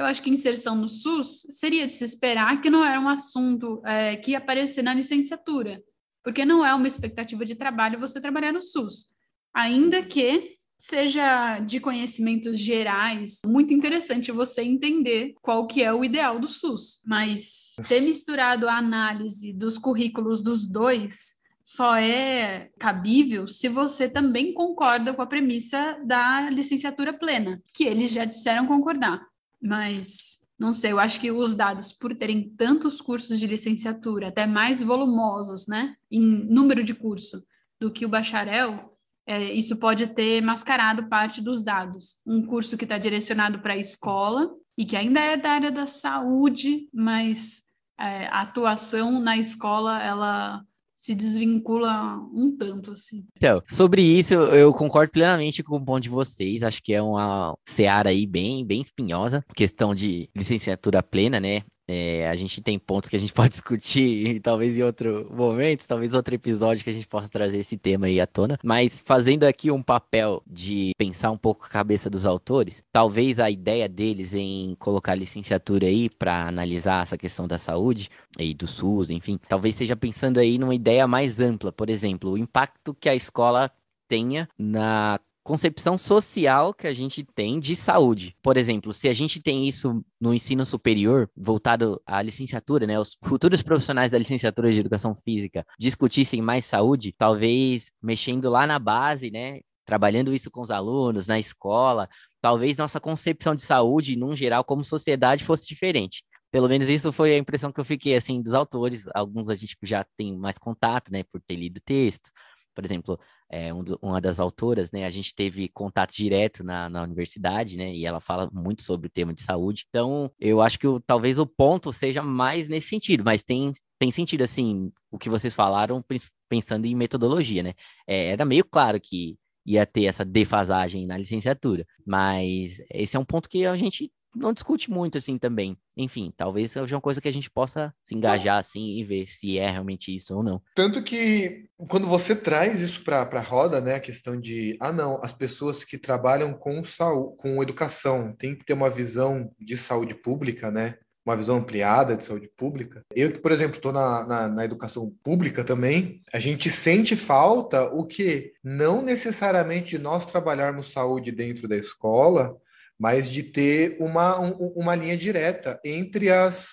eu 0.00 0.06
acho 0.06 0.22
que 0.22 0.30
inserção 0.30 0.74
no 0.74 0.88
SUS 0.88 1.46
seria 1.50 1.86
de 1.86 1.92
se 1.92 2.04
esperar 2.04 2.60
que 2.62 2.70
não 2.70 2.84
era 2.84 2.98
um 2.98 3.08
assunto 3.08 3.82
é, 3.84 4.16
que 4.16 4.30
ia 4.30 4.38
aparecer 4.38 4.82
na 4.82 4.94
licenciatura, 4.94 5.82
porque 6.24 6.44
não 6.44 6.64
é 6.64 6.74
uma 6.74 6.88
expectativa 6.88 7.44
de 7.44 7.54
trabalho 7.54 8.00
você 8.00 8.20
trabalhar 8.20 8.52
no 8.52 8.62
SUS, 8.62 9.08
ainda 9.52 10.02
que 10.02 10.56
seja 10.78 11.58
de 11.60 11.78
conhecimentos 11.78 12.58
gerais, 12.58 13.40
muito 13.44 13.74
interessante 13.74 14.32
você 14.32 14.62
entender 14.62 15.34
qual 15.42 15.66
que 15.66 15.82
é 15.82 15.92
o 15.92 16.02
ideal 16.02 16.38
do 16.38 16.48
SUS, 16.48 17.02
mas 17.04 17.74
ter 17.86 18.00
misturado 18.00 18.66
a 18.66 18.78
análise 18.78 19.52
dos 19.52 19.76
currículos 19.76 20.40
dos 20.42 20.66
dois 20.66 21.38
só 21.62 21.94
é 21.94 22.70
cabível 22.78 23.46
se 23.46 23.68
você 23.68 24.08
também 24.08 24.54
concorda 24.54 25.12
com 25.12 25.20
a 25.20 25.26
premissa 25.26 26.00
da 26.04 26.48
licenciatura 26.48 27.12
plena, 27.12 27.62
que 27.74 27.84
eles 27.84 28.10
já 28.10 28.24
disseram 28.24 28.66
concordar. 28.66 29.29
Mas 29.60 30.40
não 30.60 30.74
sei, 30.74 30.92
eu 30.92 31.00
acho 31.00 31.18
que 31.18 31.32
os 31.32 31.56
dados, 31.56 31.90
por 31.90 32.14
terem 32.14 32.50
tantos 32.50 33.00
cursos 33.00 33.38
de 33.40 33.46
licenciatura, 33.46 34.28
até 34.28 34.46
mais 34.46 34.82
volumosos, 34.82 35.66
né, 35.66 35.96
em 36.10 36.20
número 36.20 36.84
de 36.84 36.94
curso, 36.94 37.42
do 37.80 37.90
que 37.90 38.04
o 38.04 38.08
bacharel, 38.10 38.94
é, 39.26 39.52
isso 39.54 39.76
pode 39.76 40.06
ter 40.08 40.42
mascarado 40.42 41.08
parte 41.08 41.40
dos 41.40 41.62
dados. 41.62 42.16
Um 42.26 42.44
curso 42.44 42.76
que 42.76 42.84
está 42.84 42.98
direcionado 42.98 43.60
para 43.60 43.72
a 43.72 43.78
escola 43.78 44.50
e 44.76 44.84
que 44.84 44.96
ainda 44.96 45.20
é 45.20 45.36
da 45.36 45.50
área 45.50 45.70
da 45.70 45.86
saúde, 45.86 46.88
mas 46.92 47.62
é, 47.98 48.26
a 48.26 48.42
atuação 48.42 49.18
na 49.18 49.38
escola, 49.38 50.02
ela 50.02 50.62
se 51.00 51.14
desvincula 51.14 52.18
um 52.34 52.54
tanto, 52.54 52.92
assim. 52.92 53.24
Então, 53.34 53.62
sobre 53.66 54.02
isso, 54.02 54.34
eu 54.34 54.70
concordo 54.70 55.10
plenamente 55.10 55.62
com 55.62 55.76
o 55.76 55.84
ponto 55.84 56.02
de 56.02 56.10
vocês. 56.10 56.62
Acho 56.62 56.82
que 56.82 56.92
é 56.92 57.00
uma 57.00 57.56
seara 57.64 58.10
aí 58.10 58.26
bem, 58.26 58.66
bem 58.66 58.82
espinhosa. 58.82 59.42
Questão 59.56 59.94
de 59.94 60.28
licenciatura 60.36 61.02
plena, 61.02 61.40
né? 61.40 61.62
É, 61.92 62.28
a 62.28 62.36
gente 62.36 62.60
tem 62.60 62.78
pontos 62.78 63.10
que 63.10 63.16
a 63.16 63.18
gente 63.18 63.32
pode 63.34 63.50
discutir, 63.50 64.38
talvez 64.40 64.78
em 64.78 64.82
outro 64.84 65.26
momento, 65.34 65.88
talvez 65.88 66.14
outro 66.14 66.32
episódio 66.32 66.84
que 66.84 66.90
a 66.90 66.92
gente 66.92 67.08
possa 67.08 67.28
trazer 67.28 67.58
esse 67.58 67.76
tema 67.76 68.06
aí 68.06 68.20
à 68.20 68.28
tona. 68.28 68.56
Mas 68.62 69.02
fazendo 69.04 69.42
aqui 69.42 69.72
um 69.72 69.82
papel 69.82 70.40
de 70.46 70.92
pensar 70.96 71.32
um 71.32 71.36
pouco 71.36 71.66
a 71.66 71.68
cabeça 71.68 72.08
dos 72.08 72.24
autores, 72.24 72.84
talvez 72.92 73.40
a 73.40 73.50
ideia 73.50 73.88
deles 73.88 74.34
em 74.34 74.76
colocar 74.78 75.16
licenciatura 75.16 75.88
aí 75.88 76.08
para 76.08 76.46
analisar 76.46 77.02
essa 77.02 77.18
questão 77.18 77.48
da 77.48 77.58
saúde 77.58 78.08
e 78.38 78.54
do 78.54 78.68
SUS, 78.68 79.10
enfim, 79.10 79.40
talvez 79.48 79.74
seja 79.74 79.96
pensando 79.96 80.38
aí 80.38 80.58
numa 80.58 80.74
ideia 80.74 81.08
mais 81.08 81.40
ampla, 81.40 81.72
por 81.72 81.90
exemplo, 81.90 82.30
o 82.30 82.38
impacto 82.38 82.94
que 82.94 83.08
a 83.08 83.16
escola 83.16 83.68
tenha 84.06 84.48
na 84.56 85.18
concepção 85.50 85.98
social 85.98 86.72
que 86.72 86.86
a 86.86 86.92
gente 86.94 87.24
tem 87.24 87.58
de 87.58 87.74
saúde. 87.74 88.36
Por 88.40 88.56
exemplo, 88.56 88.92
se 88.92 89.08
a 89.08 89.12
gente 89.12 89.42
tem 89.42 89.66
isso 89.66 90.00
no 90.20 90.32
ensino 90.32 90.64
superior, 90.64 91.28
voltado 91.36 92.00
à 92.06 92.22
licenciatura, 92.22 92.86
né, 92.86 93.00
os 93.00 93.18
futuros 93.24 93.60
profissionais 93.60 94.12
da 94.12 94.18
licenciatura 94.18 94.72
de 94.72 94.78
educação 94.78 95.12
física 95.12 95.66
discutissem 95.76 96.40
mais 96.40 96.66
saúde, 96.66 97.12
talvez 97.18 97.90
mexendo 98.00 98.48
lá 98.48 98.64
na 98.64 98.78
base, 98.78 99.28
né, 99.28 99.58
trabalhando 99.84 100.32
isso 100.32 100.52
com 100.52 100.60
os 100.60 100.70
alunos, 100.70 101.26
na 101.26 101.40
escola, 101.40 102.08
talvez 102.40 102.76
nossa 102.76 103.00
concepção 103.00 103.52
de 103.56 103.62
saúde, 103.62 104.14
num 104.14 104.36
geral, 104.36 104.62
como 104.62 104.84
sociedade, 104.84 105.42
fosse 105.42 105.66
diferente. 105.66 106.22
Pelo 106.52 106.68
menos 106.68 106.88
isso 106.88 107.10
foi 107.10 107.34
a 107.34 107.38
impressão 107.38 107.72
que 107.72 107.80
eu 107.80 107.84
fiquei, 107.84 108.14
assim, 108.14 108.40
dos 108.40 108.54
autores. 108.54 109.08
Alguns 109.16 109.48
a 109.48 109.54
gente 109.54 109.76
já 109.82 110.06
tem 110.16 110.36
mais 110.36 110.58
contato, 110.58 111.10
né, 111.10 111.24
por 111.24 111.40
ter 111.40 111.56
lido 111.56 111.80
textos. 111.80 112.30
Por 112.72 112.84
exemplo, 112.84 113.18
é, 113.50 113.74
um 113.74 113.82
do, 113.82 113.98
uma 114.00 114.20
das 114.20 114.38
autoras, 114.38 114.92
né? 114.92 115.04
A 115.04 115.10
gente 115.10 115.34
teve 115.34 115.68
contato 115.68 116.14
direto 116.14 116.62
na, 116.62 116.88
na 116.88 117.02
universidade, 117.02 117.76
né? 117.76 117.92
E 117.92 118.06
ela 118.06 118.20
fala 118.20 118.48
muito 118.52 118.82
sobre 118.82 119.08
o 119.08 119.10
tema 119.10 119.34
de 119.34 119.42
saúde. 119.42 119.84
Então, 119.88 120.30
eu 120.38 120.62
acho 120.62 120.78
que 120.78 120.86
o, 120.86 121.00
talvez 121.00 121.38
o 121.38 121.46
ponto 121.46 121.92
seja 121.92 122.22
mais 122.22 122.68
nesse 122.68 122.88
sentido, 122.88 123.24
mas 123.24 123.42
tem, 123.42 123.72
tem 123.98 124.10
sentido, 124.10 124.42
assim, 124.42 124.92
o 125.10 125.18
que 125.18 125.28
vocês 125.28 125.52
falaram 125.52 126.04
pensando 126.48 126.86
em 126.86 126.94
metodologia, 126.94 127.62
né? 127.62 127.74
É, 128.06 128.28
era 128.28 128.44
meio 128.44 128.64
claro 128.64 129.00
que 129.00 129.36
ia 129.66 129.84
ter 129.84 130.04
essa 130.04 130.24
defasagem 130.24 131.06
na 131.06 131.18
licenciatura, 131.18 131.84
mas 132.06 132.80
esse 132.90 133.16
é 133.16 133.20
um 133.20 133.24
ponto 133.24 133.48
que 133.48 133.66
a 133.66 133.76
gente 133.76 134.10
não 134.34 134.52
discute 134.52 134.90
muito 134.90 135.18
assim 135.18 135.38
também. 135.38 135.76
Enfim, 135.96 136.32
talvez 136.36 136.72
seja 136.72 136.94
uma 136.94 137.00
coisa 137.00 137.20
que 137.20 137.28
a 137.28 137.32
gente 137.32 137.50
possa 137.50 137.92
se 138.02 138.14
engajar 138.14 138.58
assim 138.58 138.96
e 138.98 139.04
ver 139.04 139.26
se 139.26 139.58
é 139.58 139.70
realmente 139.70 140.14
isso 140.14 140.34
ou 140.34 140.42
não. 140.42 140.62
Tanto 140.74 141.02
que 141.02 141.66
quando 141.88 142.06
você 142.06 142.34
traz 142.34 142.80
isso 142.80 143.02
para 143.04 143.22
a 143.22 143.40
roda, 143.40 143.80
né, 143.80 143.94
a 143.94 144.00
questão 144.00 144.38
de, 144.38 144.76
ah 144.80 144.92
não, 144.92 145.20
as 145.22 145.32
pessoas 145.32 145.84
que 145.84 145.98
trabalham 145.98 146.54
com 146.54 146.82
saúde, 146.84 147.36
com 147.38 147.62
educação, 147.62 148.34
têm 148.38 148.54
que 148.54 148.64
ter 148.64 148.72
uma 148.72 148.90
visão 148.90 149.50
de 149.58 149.76
saúde 149.76 150.14
pública, 150.14 150.70
né? 150.70 150.96
Uma 151.24 151.36
visão 151.36 151.56
ampliada 151.56 152.16
de 152.16 152.24
saúde 152.24 152.50
pública. 152.56 153.04
Eu 153.14 153.30
que, 153.30 153.38
por 153.38 153.52
exemplo, 153.52 153.76
estou 153.76 153.92
na, 153.92 154.26
na, 154.26 154.48
na, 154.48 154.64
educação 154.64 155.12
pública 155.22 155.62
também, 155.62 156.22
a 156.32 156.38
gente 156.38 156.70
sente 156.70 157.14
falta 157.14 157.84
o 157.92 158.06
que? 158.06 158.52
Não 158.64 159.02
necessariamente 159.02 159.90
de 159.90 159.98
nós 159.98 160.24
trabalharmos 160.24 160.92
saúde 160.92 161.30
dentro 161.30 161.68
da 161.68 161.76
escola, 161.76 162.56
mas 163.00 163.30
de 163.30 163.42
ter 163.42 163.96
uma, 163.98 164.38
um, 164.38 164.52
uma 164.76 164.94
linha 164.94 165.16
direta 165.16 165.80
entre 165.82 166.28
as 166.28 166.68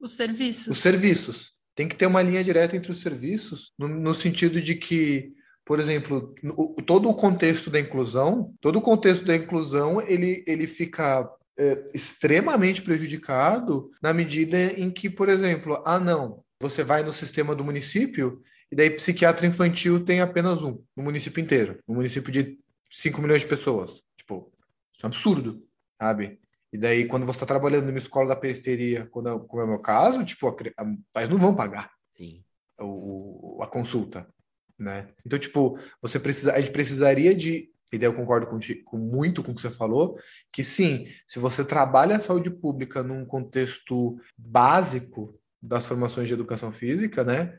os 0.00 0.14
serviços. 0.14 0.66
Os 0.68 0.78
serviços. 0.78 1.52
Tem 1.74 1.86
que 1.86 1.96
ter 1.96 2.06
uma 2.06 2.22
linha 2.22 2.42
direta 2.42 2.74
entre 2.76 2.90
os 2.90 3.00
serviços, 3.00 3.72
no, 3.78 3.86
no 3.86 4.14
sentido 4.14 4.60
de 4.60 4.74
que, 4.74 5.32
por 5.64 5.78
exemplo, 5.78 6.34
todo 6.86 7.08
o 7.08 7.14
contexto 7.14 7.68
da 7.68 7.78
inclusão, 7.78 8.54
todo 8.60 8.78
o 8.78 8.82
contexto 8.82 9.24
da 9.24 9.36
inclusão, 9.36 10.00
ele, 10.00 10.42
ele 10.46 10.66
fica 10.66 11.30
é, 11.58 11.84
extremamente 11.92 12.80
prejudicado 12.80 13.90
na 14.02 14.14
medida 14.14 14.58
em 14.58 14.90
que, 14.90 15.10
por 15.10 15.28
exemplo, 15.28 15.82
ah, 15.84 16.00
não, 16.00 16.42
você 16.60 16.82
vai 16.82 17.02
no 17.02 17.12
sistema 17.12 17.54
do 17.54 17.64
município 17.64 18.40
e 18.72 18.76
daí 18.76 18.90
psiquiatra 18.90 19.46
infantil 19.46 20.04
tem 20.04 20.20
apenas 20.20 20.62
um 20.62 20.82
no 20.96 21.02
município 21.02 21.42
inteiro, 21.42 21.78
no 21.86 21.94
município 21.94 22.32
de 22.32 22.58
5 22.90 23.20
milhões 23.20 23.42
de 23.42 23.48
pessoas. 23.48 24.05
Isso 24.96 25.04
é 25.04 25.06
um 25.06 25.10
absurdo 25.10 25.66
sabe? 26.00 26.38
E 26.72 26.78
daí, 26.78 27.06
quando 27.06 27.26
você 27.26 27.36
está 27.36 27.46
trabalhando 27.46 27.86
numa 27.86 27.98
escola 27.98 28.28
da 28.28 28.36
periferia, 28.36 29.06
quando, 29.10 29.40
como 29.40 29.62
é 29.62 29.64
o 29.64 29.68
meu 29.68 29.78
caso, 29.78 30.24
tipo, 30.24 30.54
pais 31.12 31.28
não 31.28 31.38
vão 31.38 31.54
pagar 31.54 31.90
Sim. 32.16 32.44
O, 32.78 33.60
a 33.62 33.66
consulta, 33.66 34.28
né? 34.78 35.08
Então, 35.24 35.38
tipo, 35.38 35.78
você 36.02 36.18
precisa, 36.18 36.52
a 36.52 36.60
gente 36.60 36.72
precisaria 36.72 37.34
de, 37.34 37.70
e 37.92 37.98
daí 37.98 38.08
eu 38.08 38.14
concordo 38.14 38.46
com, 38.46 38.58
com 38.84 38.98
muito 38.98 39.42
com 39.42 39.52
o 39.52 39.54
que 39.54 39.62
você 39.62 39.70
falou, 39.70 40.18
que 40.52 40.62
sim, 40.62 41.06
se 41.26 41.38
você 41.38 41.64
trabalha 41.64 42.16
a 42.16 42.20
saúde 42.20 42.50
pública 42.50 43.02
num 43.02 43.24
contexto 43.24 44.20
básico 44.36 45.38
das 45.62 45.86
formações 45.86 46.28
de 46.28 46.34
educação 46.34 46.72
física, 46.72 47.24
né? 47.24 47.58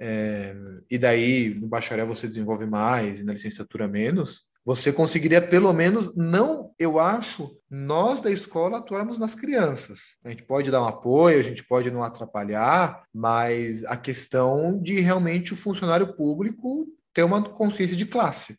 É, 0.00 0.54
e 0.88 0.96
daí 0.96 1.54
no 1.54 1.66
bacharel 1.66 2.06
você 2.06 2.26
desenvolve 2.26 2.66
mais, 2.66 3.20
e 3.20 3.24
na 3.24 3.32
licenciatura 3.32 3.86
menos, 3.86 4.47
você 4.68 4.92
conseguiria, 4.92 5.40
pelo 5.40 5.72
menos, 5.72 6.14
não, 6.14 6.74
eu 6.78 7.00
acho, 7.00 7.56
nós 7.70 8.20
da 8.20 8.30
escola 8.30 8.76
atuarmos 8.76 9.18
nas 9.18 9.34
crianças. 9.34 10.00
A 10.22 10.28
gente 10.28 10.42
pode 10.42 10.70
dar 10.70 10.82
um 10.82 10.86
apoio, 10.86 11.40
a 11.40 11.42
gente 11.42 11.64
pode 11.64 11.90
não 11.90 12.02
atrapalhar, 12.02 13.02
mas 13.10 13.82
a 13.86 13.96
questão 13.96 14.78
de 14.78 15.00
realmente 15.00 15.54
o 15.54 15.56
funcionário 15.56 16.14
público 16.14 16.86
ter 17.14 17.22
uma 17.22 17.42
consciência 17.42 17.96
de 17.96 18.04
classe, 18.04 18.58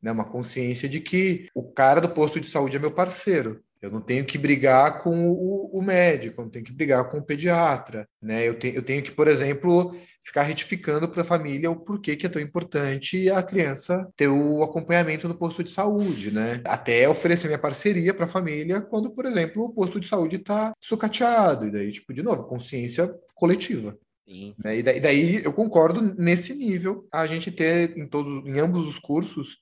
né? 0.00 0.12
uma 0.12 0.24
consciência 0.24 0.88
de 0.88 1.00
que 1.00 1.48
o 1.52 1.64
cara 1.72 2.00
do 2.00 2.10
posto 2.10 2.38
de 2.38 2.48
saúde 2.48 2.76
é 2.76 2.78
meu 2.78 2.92
parceiro. 2.92 3.60
Eu 3.82 3.90
não 3.90 4.00
tenho 4.00 4.24
que 4.24 4.38
brigar 4.38 5.02
com 5.02 5.28
o, 5.28 5.76
o 5.76 5.82
médico, 5.82 6.40
eu 6.40 6.44
não 6.44 6.52
tenho 6.52 6.64
que 6.64 6.72
brigar 6.72 7.10
com 7.10 7.18
o 7.18 7.24
pediatra. 7.24 8.08
Né? 8.22 8.48
Eu, 8.48 8.56
te, 8.56 8.72
eu 8.72 8.82
tenho 8.82 9.02
que, 9.02 9.10
por 9.10 9.26
exemplo, 9.26 9.96
ficar 10.28 10.42
retificando 10.42 11.08
para 11.08 11.22
a 11.22 11.24
família 11.24 11.70
o 11.70 11.76
porquê 11.76 12.14
que 12.14 12.26
é 12.26 12.28
tão 12.28 12.40
importante 12.40 13.30
a 13.30 13.42
criança 13.42 14.06
ter 14.14 14.28
o 14.28 14.62
acompanhamento 14.62 15.26
no 15.26 15.34
posto 15.34 15.64
de 15.64 15.70
saúde, 15.70 16.30
né? 16.30 16.60
Até 16.66 17.08
oferecer 17.08 17.46
minha 17.46 17.58
parceria 17.58 18.12
para 18.12 18.26
a 18.26 18.28
família 18.28 18.78
quando, 18.82 19.10
por 19.10 19.24
exemplo, 19.24 19.64
o 19.64 19.72
posto 19.72 19.98
de 19.98 20.06
saúde 20.06 20.36
está 20.36 20.74
sucateado. 20.80 21.66
E 21.66 21.70
daí, 21.70 21.90
tipo, 21.90 22.12
de 22.12 22.22
novo, 22.22 22.44
consciência 22.44 23.10
coletiva. 23.34 23.96
Sim. 24.28 24.54
Né? 24.62 24.78
E 24.78 24.82
daí, 24.82 25.00
daí 25.00 25.42
eu 25.42 25.52
concordo 25.52 26.14
nesse 26.18 26.54
nível 26.54 27.08
a 27.10 27.26
gente 27.26 27.50
ter 27.50 27.96
em 27.96 28.06
todos, 28.06 28.46
em 28.46 28.58
ambos 28.58 28.86
os 28.86 28.98
cursos 28.98 29.56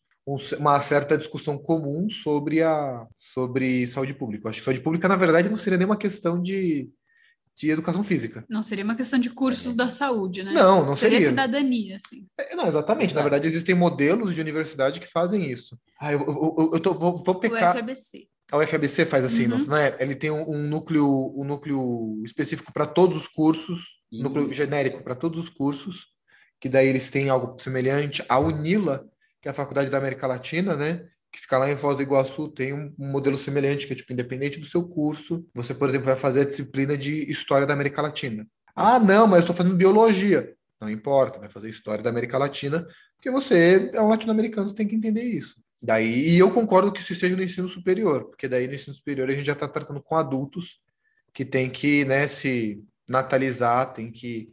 uma 0.59 0.81
certa 0.81 1.17
discussão 1.17 1.57
comum 1.57 2.11
sobre 2.11 2.61
a 2.61 3.07
sobre 3.17 3.87
saúde 3.87 4.15
pública. 4.15 4.47
Eu 4.47 4.51
acho 4.51 4.59
que 4.59 4.65
saúde 4.65 4.81
pública, 4.81 5.07
na 5.07 5.15
verdade, 5.15 5.49
não 5.49 5.57
seria 5.57 5.79
nem 5.79 5.87
uma 5.87 5.97
questão 5.97 6.43
de 6.43 6.91
de 7.57 7.71
educação 7.71 8.05
física. 8.05 8.45
Não 8.49 8.63
seria 8.63 8.85
uma 8.85 8.95
questão 8.95 9.19
de 9.19 9.31
cursos 9.31 9.75
da 9.75 9.89
saúde, 9.89 10.43
né? 10.43 10.53
Não, 10.53 10.85
não 10.85 10.95
seria. 10.95 11.19
Seria 11.19 11.31
cidadania, 11.31 11.97
assim. 11.97 12.27
É, 12.39 12.55
não, 12.55 12.69
exatamente. 12.69 13.15
Na 13.15 13.23
verdade, 13.23 13.49
existem 13.49 13.75
modelos 13.75 14.35
de 14.35 14.41
universidade 14.41 15.01
que 15.01 15.11
fazem 15.11 15.51
isso. 15.51 15.79
Ah, 15.99 16.13
eu, 16.13 16.21
eu, 16.21 16.71
eu 16.75 16.81
tô, 16.81 16.93
vou, 16.93 17.23
vou 17.25 17.35
pecar... 17.37 17.75
O 17.75 17.79
FABC. 17.79 18.29
A 18.53 18.59
UFABC 18.59 19.07
faz 19.07 19.25
assim, 19.25 19.47
uhum. 19.47 19.65
não 19.65 19.77
é? 19.77 19.97
Ele 19.99 20.15
tem 20.15 20.31
um, 20.31 20.49
um 20.49 20.63
núcleo, 20.69 21.35
um 21.37 21.45
núcleo 21.45 22.23
específico 22.25 22.73
para 22.73 22.87
todos 22.87 23.17
os 23.17 23.27
cursos, 23.27 24.01
um 24.13 24.23
núcleo 24.23 24.53
genérico 24.53 25.03
para 25.03 25.17
todos 25.17 25.45
os 25.45 25.49
cursos, 25.49 26.07
que 26.61 26.69
daí 26.69 26.87
eles 26.87 27.11
têm 27.11 27.29
algo 27.29 27.61
semelhante. 27.61 28.25
A 28.29 28.39
UNILA, 28.39 29.05
que 29.43 29.49
é 29.49 29.51
a 29.51 29.55
Faculdade 29.55 29.91
da 29.91 29.99
América 29.99 30.29
Latina, 30.29 30.77
né? 30.77 31.07
Que 31.37 31.43
fica 31.43 31.59
lá 31.59 31.71
em 31.71 31.77
Foz 31.77 31.97
do 31.97 32.03
Iguaçu 32.03 32.49
tem 32.49 32.73
um, 32.73 32.95
modelo 32.97 33.37
semelhante, 33.37 33.87
que 33.87 33.93
é 33.93 33.97
tipo, 33.97 34.11
independente 34.11 34.59
do 34.59 34.65
seu 34.65 34.83
curso, 34.83 35.47
você, 35.55 35.75
por 35.75 35.89
exemplo, 35.89 36.07
vai 36.07 36.17
fazer 36.17 36.41
a 36.41 36.45
disciplina 36.45 36.97
de 36.97 37.31
História 37.31 37.67
da 37.67 37.75
América 37.75 38.01
Latina. 38.01 38.47
Ah, 38.75 38.99
não, 38.99 39.27
mas 39.27 39.41
eu 39.41 39.41
estou 39.41 39.57
fazendo 39.57 39.77
Biologia. 39.77 40.55
Não 40.81 40.89
importa, 40.89 41.39
vai 41.39 41.51
fazer 41.51 41.69
História 41.69 42.03
da 42.03 42.09
América 42.09 42.39
Latina, 42.39 42.87
porque 43.17 43.31
você 43.31 43.91
é 43.93 44.01
um 44.01 44.09
latino-americano, 44.09 44.75
tem 44.75 44.89
que 44.89 44.95
entender 44.95 45.25
isso. 45.25 45.61
Daí, 45.81 46.31
e 46.31 46.39
eu 46.39 46.51
concordo 46.51 46.91
que 46.91 47.01
isso 47.01 47.13
esteja 47.13 47.37
no 47.37 47.43
ensino 47.43 47.69
superior, 47.69 48.25
porque 48.25 48.49
daí 48.49 48.67
no 48.67 48.75
ensino 48.75 48.95
superior 48.95 49.29
a 49.29 49.33
gente 49.33 49.47
já 49.47 49.53
está 49.53 49.69
tratando 49.69 50.03
com 50.03 50.17
adultos 50.17 50.81
que 51.35 51.45
tem 51.45 51.69
que 51.69 52.07
né, 52.07 52.27
se 52.27 52.83
natalizar, 53.07 53.93
tem 53.93 54.11
que 54.11 54.51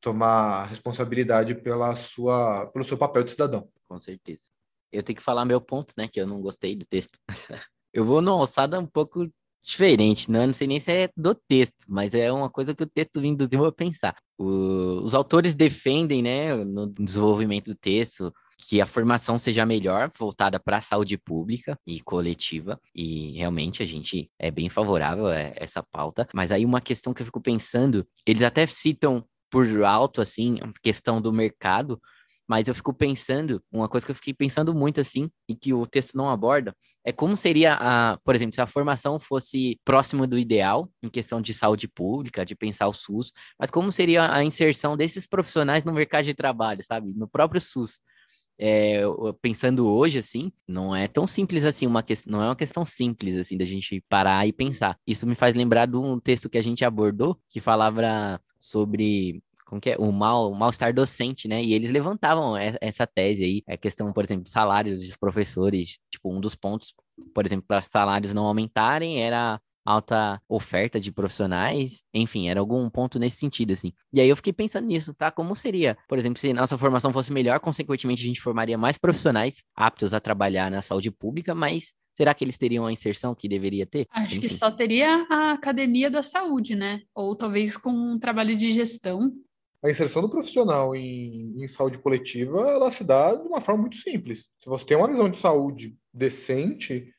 tomar 0.00 0.64
responsabilidade 0.66 1.54
pela 1.54 1.94
sua, 1.94 2.66
pelo 2.72 2.84
seu 2.84 2.98
papel 2.98 3.22
de 3.22 3.30
cidadão. 3.30 3.68
Com 3.86 4.00
certeza 4.00 4.53
eu 4.94 5.02
tenho 5.02 5.16
que 5.16 5.22
falar 5.22 5.44
meu 5.44 5.60
ponto, 5.60 5.92
né? 5.96 6.08
Que 6.08 6.20
eu 6.20 6.26
não 6.26 6.40
gostei 6.40 6.76
do 6.76 6.84
texto. 6.84 7.18
eu 7.92 8.04
vou 8.04 8.20
numa 8.22 8.38
alçada 8.38 8.78
um 8.78 8.86
pouco 8.86 9.28
diferente, 9.62 10.30
não, 10.30 10.46
não 10.46 10.52
sei 10.52 10.66
nem 10.66 10.78
se 10.78 10.92
é 10.92 11.08
do 11.16 11.34
texto, 11.34 11.86
mas 11.88 12.14
é 12.14 12.30
uma 12.30 12.50
coisa 12.50 12.74
que 12.74 12.82
o 12.82 12.86
texto 12.86 13.20
me 13.20 13.28
induziu 13.28 13.64
a 13.64 13.72
pensar. 13.72 14.14
O, 14.38 15.00
os 15.02 15.14
autores 15.14 15.54
defendem, 15.54 16.22
né, 16.22 16.54
no 16.54 16.86
desenvolvimento 16.86 17.66
do 17.66 17.74
texto, 17.74 18.32
que 18.58 18.80
a 18.80 18.86
formação 18.86 19.38
seja 19.38 19.64
melhor, 19.64 20.10
voltada 20.18 20.60
para 20.60 20.78
a 20.78 20.82
saúde 20.82 21.16
pública 21.16 21.78
e 21.86 22.00
coletiva, 22.00 22.78
e 22.94 23.32
realmente 23.38 23.82
a 23.82 23.86
gente 23.86 24.30
é 24.38 24.50
bem 24.50 24.68
favorável 24.68 25.26
a 25.26 25.34
essa 25.56 25.82
pauta. 25.82 26.28
Mas 26.34 26.52
aí 26.52 26.64
uma 26.64 26.80
questão 26.80 27.14
que 27.14 27.22
eu 27.22 27.26
fico 27.26 27.40
pensando, 27.40 28.06
eles 28.26 28.42
até 28.42 28.66
citam 28.66 29.24
por 29.50 29.66
alto, 29.84 30.20
assim, 30.20 30.58
a 30.60 30.72
questão 30.82 31.22
do 31.22 31.32
mercado, 31.32 32.00
mas 32.48 32.68
eu 32.68 32.74
fico 32.74 32.92
pensando, 32.92 33.62
uma 33.72 33.88
coisa 33.88 34.04
que 34.04 34.12
eu 34.12 34.16
fiquei 34.16 34.34
pensando 34.34 34.74
muito 34.74 35.00
assim, 35.00 35.30
e 35.48 35.54
que 35.54 35.72
o 35.72 35.86
texto 35.86 36.16
não 36.16 36.28
aborda, 36.28 36.74
é 37.04 37.12
como 37.12 37.36
seria 37.36 37.74
a, 37.74 38.18
por 38.24 38.34
exemplo, 38.34 38.54
se 38.54 38.60
a 38.60 38.66
formação 38.66 39.20
fosse 39.20 39.78
próximo 39.84 40.26
do 40.26 40.38
ideal, 40.38 40.90
em 41.02 41.08
questão 41.08 41.40
de 41.40 41.52
saúde 41.52 41.86
pública, 41.86 42.44
de 42.44 42.54
pensar 42.54 42.88
o 42.88 42.94
SUS, 42.94 43.32
mas 43.58 43.70
como 43.70 43.92
seria 43.92 44.32
a 44.32 44.42
inserção 44.42 44.96
desses 44.96 45.26
profissionais 45.26 45.84
no 45.84 45.92
mercado 45.92 46.24
de 46.24 46.34
trabalho, 46.34 46.84
sabe? 46.84 47.12
No 47.14 47.28
próprio 47.28 47.60
SUS. 47.60 48.00
É, 48.56 49.02
pensando 49.42 49.86
hoje, 49.88 50.18
assim, 50.18 50.52
não 50.68 50.94
é 50.94 51.08
tão 51.08 51.26
simples 51.26 51.64
assim, 51.64 51.88
uma 51.88 52.04
que... 52.04 52.14
não 52.26 52.40
é 52.40 52.46
uma 52.46 52.56
questão 52.56 52.86
simples, 52.86 53.36
assim, 53.36 53.58
da 53.58 53.64
gente 53.64 54.00
parar 54.08 54.46
e 54.46 54.52
pensar. 54.52 54.96
Isso 55.06 55.26
me 55.26 55.34
faz 55.34 55.54
lembrar 55.54 55.86
de 55.86 55.96
um 55.96 56.20
texto 56.20 56.48
que 56.48 56.56
a 56.56 56.62
gente 56.62 56.84
abordou, 56.84 57.36
que 57.50 57.60
falava 57.60 58.40
sobre 58.58 59.42
como 59.64 59.80
que 59.80 59.90
é? 59.90 59.96
O 59.98 60.12
mal, 60.12 60.50
o 60.50 60.54
mal-estar 60.54 60.92
docente, 60.92 61.48
né? 61.48 61.62
E 61.62 61.72
eles 61.72 61.90
levantavam 61.90 62.56
essa 62.80 63.06
tese 63.06 63.44
aí, 63.44 63.62
a 63.68 63.76
questão, 63.76 64.12
por 64.12 64.24
exemplo, 64.24 64.44
de 64.44 64.50
salários 64.50 65.06
dos 65.06 65.16
professores, 65.16 65.98
tipo, 66.10 66.32
um 66.32 66.40
dos 66.40 66.54
pontos, 66.54 66.94
por 67.34 67.46
exemplo, 67.46 67.64
para 67.66 67.82
salários 67.82 68.34
não 68.34 68.46
aumentarem 68.46 69.22
era 69.22 69.60
alta 69.84 70.40
oferta 70.48 70.98
de 70.98 71.12
profissionais, 71.12 72.02
enfim, 72.12 72.48
era 72.48 72.58
algum 72.58 72.88
ponto 72.88 73.18
nesse 73.18 73.36
sentido, 73.36 73.72
assim. 73.72 73.92
E 74.12 74.20
aí 74.20 74.28
eu 74.28 74.36
fiquei 74.36 74.52
pensando 74.52 74.86
nisso, 74.86 75.12
tá? 75.12 75.30
Como 75.30 75.54
seria, 75.54 75.96
por 76.08 76.18
exemplo, 76.18 76.40
se 76.40 76.52
nossa 76.54 76.78
formação 76.78 77.12
fosse 77.12 77.32
melhor, 77.32 77.60
consequentemente 77.60 78.22
a 78.22 78.26
gente 78.26 78.40
formaria 78.40 78.78
mais 78.78 78.96
profissionais 78.96 79.62
aptos 79.76 80.14
a 80.14 80.20
trabalhar 80.20 80.70
na 80.70 80.80
saúde 80.80 81.10
pública, 81.10 81.54
mas 81.54 81.92
Será 82.16 82.32
que 82.32 82.44
eles 82.44 82.56
teriam 82.56 82.86
a 82.86 82.92
inserção 82.92 83.34
que 83.34 83.48
deveria 83.48 83.84
ter? 83.84 84.06
Acho 84.08 84.36
Enfim. 84.36 84.48
que 84.48 84.54
só 84.54 84.70
teria 84.70 85.26
a 85.28 85.52
academia 85.52 86.08
da 86.08 86.22
saúde, 86.22 86.76
né? 86.76 87.02
Ou 87.12 87.34
talvez 87.34 87.76
com 87.76 87.90
um 87.90 88.18
trabalho 88.18 88.56
de 88.56 88.70
gestão. 88.70 89.32
A 89.84 89.90
inserção 89.90 90.22
do 90.22 90.30
profissional 90.30 90.96
em, 90.96 91.62
em 91.62 91.68
saúde 91.68 91.98
coletiva, 91.98 92.58
ela 92.70 92.90
se 92.90 93.04
dá 93.04 93.34
de 93.34 93.46
uma 93.46 93.60
forma 93.60 93.82
muito 93.82 93.98
simples. 93.98 94.50
Se 94.58 94.66
você 94.66 94.86
tem 94.86 94.96
uma 94.96 95.08
visão 95.08 95.28
de 95.28 95.36
saúde 95.36 95.94
decente, 96.10 97.12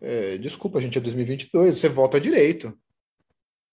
é, 0.00 0.38
desculpa, 0.38 0.78
a 0.78 0.80
gente 0.80 0.96
é 0.96 1.00
2022, 1.00 1.78
você 1.78 1.88
volta 1.88 2.20
direito. 2.20 2.72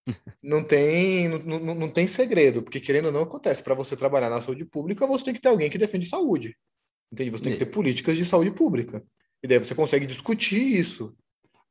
não 0.41 0.63
tem 0.63 1.27
não, 1.27 1.59
não, 1.59 1.75
não 1.75 1.89
tem 1.89 2.07
segredo, 2.07 2.63
porque 2.63 2.79
querendo 2.79 3.05
ou 3.05 3.11
não 3.11 3.21
acontece. 3.21 3.61
Para 3.61 3.75
você 3.75 3.95
trabalhar 3.95 4.31
na 4.31 4.41
saúde 4.41 4.65
pública, 4.65 5.05
você 5.05 5.25
tem 5.25 5.33
que 5.35 5.41
ter 5.41 5.49
alguém 5.49 5.69
que 5.69 5.77
defende 5.77 6.09
saúde. 6.09 6.57
Entende? 7.11 7.29
Você 7.29 7.43
tem 7.43 7.53
que 7.53 7.59
ter 7.59 7.67
políticas 7.67 8.17
de 8.17 8.25
saúde 8.25 8.49
pública. 8.49 9.05
E 9.43 9.47
daí 9.47 9.59
você 9.59 9.75
consegue 9.75 10.07
discutir 10.07 10.79
isso. 10.79 11.15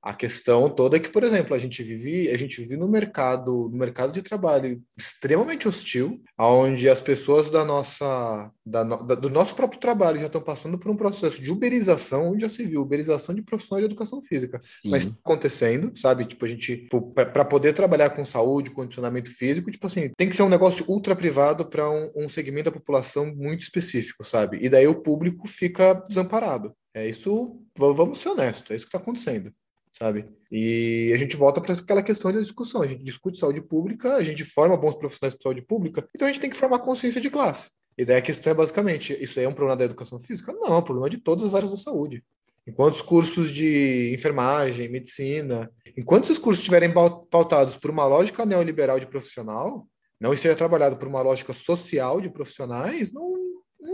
A 0.03 0.13
questão 0.13 0.69
toda 0.69 0.97
é 0.97 1.01
que, 1.01 1.09
por 1.09 1.23
exemplo, 1.23 1.55
a 1.55 1.59
gente 1.61 1.81
vive, 1.81 2.29
a 2.29 2.37
gente 2.37 2.61
vive 2.61 2.77
no 2.77 2.89
mercado, 2.89 3.69
no 3.71 3.79
mercado 3.79 4.13
de 4.13 4.21
trabalho 4.21 4.83
extremamente 4.99 5.69
hostil, 5.69 6.21
onde 6.37 6.89
as 6.89 7.01
pessoas 7.01 7.49
da 7.49 7.65
nossa, 7.65 8.51
da, 8.67 8.83
da, 8.83 9.15
do 9.15 9.31
nosso 9.31 9.55
próprio 9.55 9.79
trabalho 9.79 10.19
já 10.19 10.27
estão 10.27 10.43
passando 10.43 10.77
por 10.77 10.91
um 10.91 10.97
processo 10.97 11.41
de 11.41 11.53
uberização, 11.53 12.33
onde 12.33 12.41
já 12.41 12.49
se 12.49 12.67
viu 12.67 12.81
uberização 12.81 13.33
de 13.33 13.43
profissionais 13.43 13.87
de 13.87 13.93
educação 13.93 14.21
física. 14.21 14.59
Sim. 14.61 14.91
Mas 14.91 15.07
tá 15.07 15.13
acontecendo, 15.25 15.97
sabe? 15.97 16.25
Tipo, 16.25 16.47
a 16.47 16.49
gente, 16.49 16.89
para 17.15 17.45
poder 17.45 17.73
trabalhar 17.73 18.11
com 18.11 18.27
saúde, 18.27 18.71
condicionamento 18.71 19.31
físico, 19.31 19.71
tipo 19.71 19.87
assim, 19.87 20.11
tem 20.17 20.29
que 20.29 20.35
ser 20.35 20.43
um 20.43 20.49
negócio 20.49 20.85
ultra 20.89 21.15
privado 21.15 21.65
para 21.65 21.89
um, 21.89 22.11
um 22.17 22.29
segmento 22.29 22.73
da 22.73 22.77
população 22.77 23.33
muito 23.33 23.63
específico, 23.63 24.25
sabe? 24.25 24.59
E 24.61 24.69
daí 24.69 24.89
o 24.89 25.01
público 25.01 25.47
fica 25.47 25.95
desamparado. 26.09 26.75
É 26.93 27.09
isso, 27.09 27.63
vamos 27.79 28.19
ser 28.19 28.31
honestos, 28.31 28.71
é 28.71 28.75
isso 28.75 28.85
que 28.85 28.89
está 28.89 28.99
acontecendo 28.99 29.53
sabe? 29.99 30.27
E 30.51 31.11
a 31.15 31.17
gente 31.17 31.37
volta 31.37 31.61
para 31.61 31.75
aquela 31.75 32.03
questão 32.03 32.33
da 32.33 32.41
discussão. 32.41 32.83
A 32.83 32.87
gente 32.87 33.05
discute 33.05 33.39
saúde 33.39 33.61
pública, 33.61 34.17
a 34.17 34.23
gente 34.23 34.45
forma 34.45 34.77
bons 34.77 34.95
profissionais 34.95 35.35
de 35.35 35.43
saúde 35.43 35.63
pública, 35.63 36.07
então 36.15 36.27
a 36.27 36.33
gente 36.33 36.41
tem 36.41 36.51
que 36.51 36.57
formar 36.57 36.81
consciência 36.81 37.21
de 37.21 37.31
classe. 37.31 37.71
E 37.97 38.05
daí 38.05 38.17
a 38.17 38.23
questão 38.23 38.51
é 38.51 38.55
basicamente: 38.55 39.17
isso 39.21 39.39
é 39.39 39.49
um 39.49 39.53
problema 39.53 39.77
da 39.77 39.85
educação 39.85 40.19
física? 40.19 40.53
Não, 40.53 40.75
é 40.75 40.79
um 40.79 40.83
problema 40.83 41.11
de 41.11 41.19
todas 41.19 41.45
as 41.45 41.55
áreas 41.55 41.71
da 41.71 41.77
saúde. 41.77 42.25
Enquanto 42.67 42.95
os 42.95 43.03
cursos 43.03 43.51
de 43.51 44.15
enfermagem, 44.15 44.89
medicina, 44.89 45.69
enquanto 45.97 46.25
esses 46.25 46.39
cursos 46.39 46.61
estiverem 46.61 46.93
pautados 46.93 47.77
por 47.77 47.91
uma 47.91 48.07
lógica 48.07 48.47
neoliberal 48.47 49.01
de 49.01 49.07
profissional, 49.07 49.87
não 50.21 50.33
esteja 50.33 50.55
trabalhado 50.55 50.97
por 50.97 51.09
uma 51.09 51.21
lógica 51.21 51.53
social 51.53 52.21
de 52.21 52.31
profissionais, 52.31 53.13
não, 53.13 53.32
não 53.32 53.32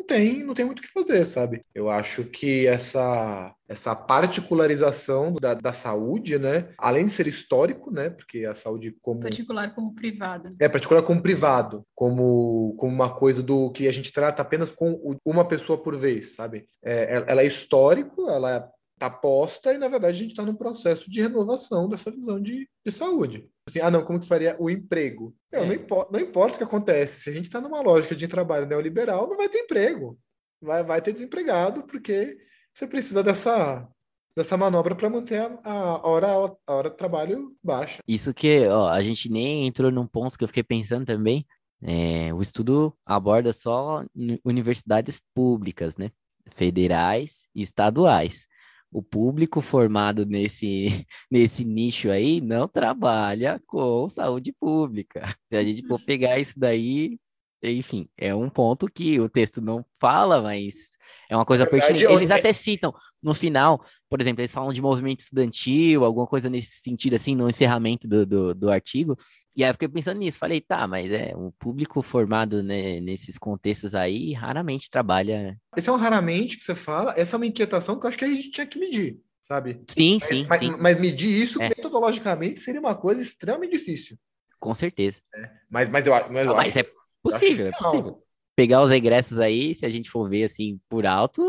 tem, 0.09 0.42
não 0.42 0.55
tem 0.55 0.64
muito 0.64 0.79
o 0.79 0.83
que 0.83 0.88
fazer, 0.88 1.25
sabe? 1.27 1.62
Eu 1.75 1.90
acho 1.90 2.25
que 2.25 2.66
essa 2.66 3.55
essa 3.68 3.94
particularização 3.94 5.35
da, 5.35 5.53
da 5.53 5.75
saúde, 5.75 6.38
né? 6.38 6.71
Além 6.79 7.05
de 7.05 7.12
ser 7.12 7.27
histórico, 7.27 7.90
né? 7.90 8.09
Porque 8.09 8.47
a 8.47 8.55
saúde 8.55 8.97
como 9.03 9.21
particular 9.21 9.75
como 9.75 9.94
privado. 9.94 10.57
É 10.59 10.68
particular 10.71 11.03
como 11.03 11.23
privado, 11.23 11.85
como 11.94 12.75
como 12.79 12.92
uma 12.92 13.14
coisa 13.14 13.42
do 13.42 13.71
que 13.71 13.87
a 13.87 13.92
gente 13.92 14.11
trata 14.11 14.40
apenas 14.40 14.73
com 14.73 15.18
uma 15.25 15.44
pessoa 15.44 15.77
por 15.77 15.99
vez, 15.99 16.35
sabe? 16.35 16.66
É, 16.83 17.25
ela 17.29 17.42
é 17.42 17.47
histórico, 17.47 18.31
ela 18.31 18.71
tá 18.99 19.09
posta 19.09 19.73
e 19.73 19.79
na 19.79 19.89
verdade 19.89 20.19
a 20.19 20.21
gente 20.23 20.31
está 20.31 20.45
num 20.45 20.55
processo 20.55 21.11
de 21.11 21.23
renovação 21.23 21.89
dessa 21.89 22.11
visão 22.11 22.41
de, 22.41 22.69
de 22.85 22.93
saúde. 22.93 23.49
Assim, 23.67 23.81
ah 23.81 23.91
não, 23.91 24.05
como 24.05 24.19
que 24.19 24.27
faria 24.27 24.57
o 24.59 24.69
emprego? 24.69 25.35
É. 25.53 25.65
Não, 25.65 25.73
importa, 25.73 26.13
não 26.13 26.21
importa 26.21 26.55
o 26.55 26.59
que 26.59 26.65
acontece, 26.65 27.23
se 27.23 27.31
a 27.31 27.33
gente 27.33 27.47
está 27.47 27.61
numa 27.61 27.81
lógica 27.81 28.17
de 28.17 28.27
trabalho 28.27 28.67
neoliberal, 28.67 29.29
não 29.29 29.37
vai 29.37 29.49
ter 29.49 29.61
emprego, 29.61 30.19
vai, 30.61 30.83
vai 30.83 31.01
ter 31.01 31.13
desempregado 31.13 31.85
porque 31.85 32.37
você 32.73 32.87
precisa 32.87 33.23
dessa 33.23 33.89
dessa 34.37 34.57
manobra 34.57 34.95
para 34.95 35.11
manter 35.11 35.41
a, 35.41 35.61
a, 35.65 36.07
hora, 36.07 36.29
a 36.65 36.73
hora 36.73 36.91
de 36.91 36.97
trabalho 36.97 37.57
baixa. 37.63 37.99
Isso 38.07 38.33
que 38.33 38.69
ó, 38.69 38.89
a 38.89 39.03
gente 39.03 39.29
nem 39.29 39.67
entrou 39.67 39.91
num 39.91 40.07
ponto 40.07 40.39
que 40.39 40.45
eu 40.45 40.49
fiquei 40.49 40.63
pensando 40.63 41.05
também. 41.05 41.45
É, 41.83 42.33
o 42.33 42.41
estudo 42.41 42.97
aborda 43.05 43.53
só 43.53 44.05
universidades 44.45 45.21
públicas, 45.35 45.97
né? 45.97 46.13
Federais 46.55 47.43
e 47.53 47.63
estaduais 47.63 48.47
o 48.90 49.03
público 49.03 49.61
formado 49.61 50.24
nesse, 50.24 51.07
nesse 51.31 51.64
nicho 51.64 52.11
aí 52.11 52.40
não 52.40 52.66
trabalha 52.66 53.61
com 53.66 54.09
saúde 54.09 54.53
pública. 54.53 55.35
Se 55.48 55.57
a 55.57 55.64
gente 55.64 55.87
for 55.87 56.01
pegar 56.05 56.38
isso 56.38 56.59
daí, 56.59 57.18
enfim, 57.62 58.09
é 58.16 58.35
um 58.35 58.48
ponto 58.48 58.87
que 58.87 59.18
o 59.18 59.29
texto 59.29 59.61
não 59.61 59.85
fala, 60.01 60.40
mas 60.40 60.96
é 61.29 61.37
uma 61.37 61.44
coisa 61.44 61.66
pertinente. 61.66 62.05
Eles 62.05 62.31
até 62.31 62.53
citam 62.53 62.94
no 63.22 63.35
final, 63.35 63.85
por 64.09 64.20
exemplo, 64.20 64.40
eles 64.40 64.53
falam 64.53 64.72
de 64.72 64.81
movimento 64.81 65.20
estudantil, 65.20 66.05
alguma 66.05 66.27
coisa 66.27 66.48
nesse 66.48 66.81
sentido, 66.81 67.14
assim, 67.14 67.35
no 67.35 67.48
encerramento 67.48 68.07
do, 68.07 68.24
do, 68.24 68.55
do 68.55 68.70
artigo. 68.70 69.18
E 69.59 69.64
aí 69.64 69.71
eu 69.71 69.75
fiquei 69.75 69.88
pensando 69.88 70.18
nisso, 70.18 70.38
falei, 70.38 70.61
tá, 70.61 70.87
mas 70.87 71.11
é 71.11 71.33
o 71.35 71.51
público 71.59 72.01
formado 72.01 72.62
né, 72.62 73.01
nesses 73.01 73.37
contextos 73.37 73.92
aí 73.92 74.33
raramente 74.33 74.88
trabalha. 74.88 75.59
Esse 75.77 75.88
é 75.88 75.92
um 75.92 75.97
raramente 75.97 76.57
que 76.57 76.62
você 76.62 76.77
fala, 76.77 77.12
essa 77.16 77.35
é 77.35 77.37
uma 77.38 77.47
inquietação 77.47 77.99
que 77.99 78.07
eu 78.07 78.09
acho 78.09 78.16
que 78.16 78.25
a 78.25 78.29
gente 78.29 78.53
tinha 78.53 78.64
que 78.68 78.79
medir, 78.79 79.18
sabe? 79.42 79.83
Sim, 79.90 80.18
mas, 80.21 80.29
sim, 80.29 80.47
mas, 80.49 80.61
sim. 80.61 80.77
Mas 80.79 81.01
medir 81.01 81.42
isso 81.42 81.61
é. 81.61 81.71
metodologicamente 81.71 82.61
seria 82.61 82.79
uma 82.79 82.94
coisa 82.94 83.21
extremamente 83.21 83.73
difícil. 83.73 84.16
Com 84.61 84.77
certeza. 84.77 85.18
É. 85.35 85.51
Mas, 85.68 85.88
mas 85.88 86.07
eu, 86.07 86.12
mas 86.12 86.47
eu 86.47 86.53
ah, 86.53 86.57
mas 86.59 86.68
acho, 86.68 86.79
é 86.79 86.87
possível, 87.21 87.66
é 87.66 87.73
possível. 87.73 88.23
Pegar 88.55 88.81
os 88.81 88.92
egressos 88.92 89.40
aí, 89.40 89.75
se 89.75 89.85
a 89.85 89.88
gente 89.88 90.09
for 90.09 90.29
ver 90.31 90.44
assim 90.44 90.79
por 90.88 91.05
alto, 91.05 91.42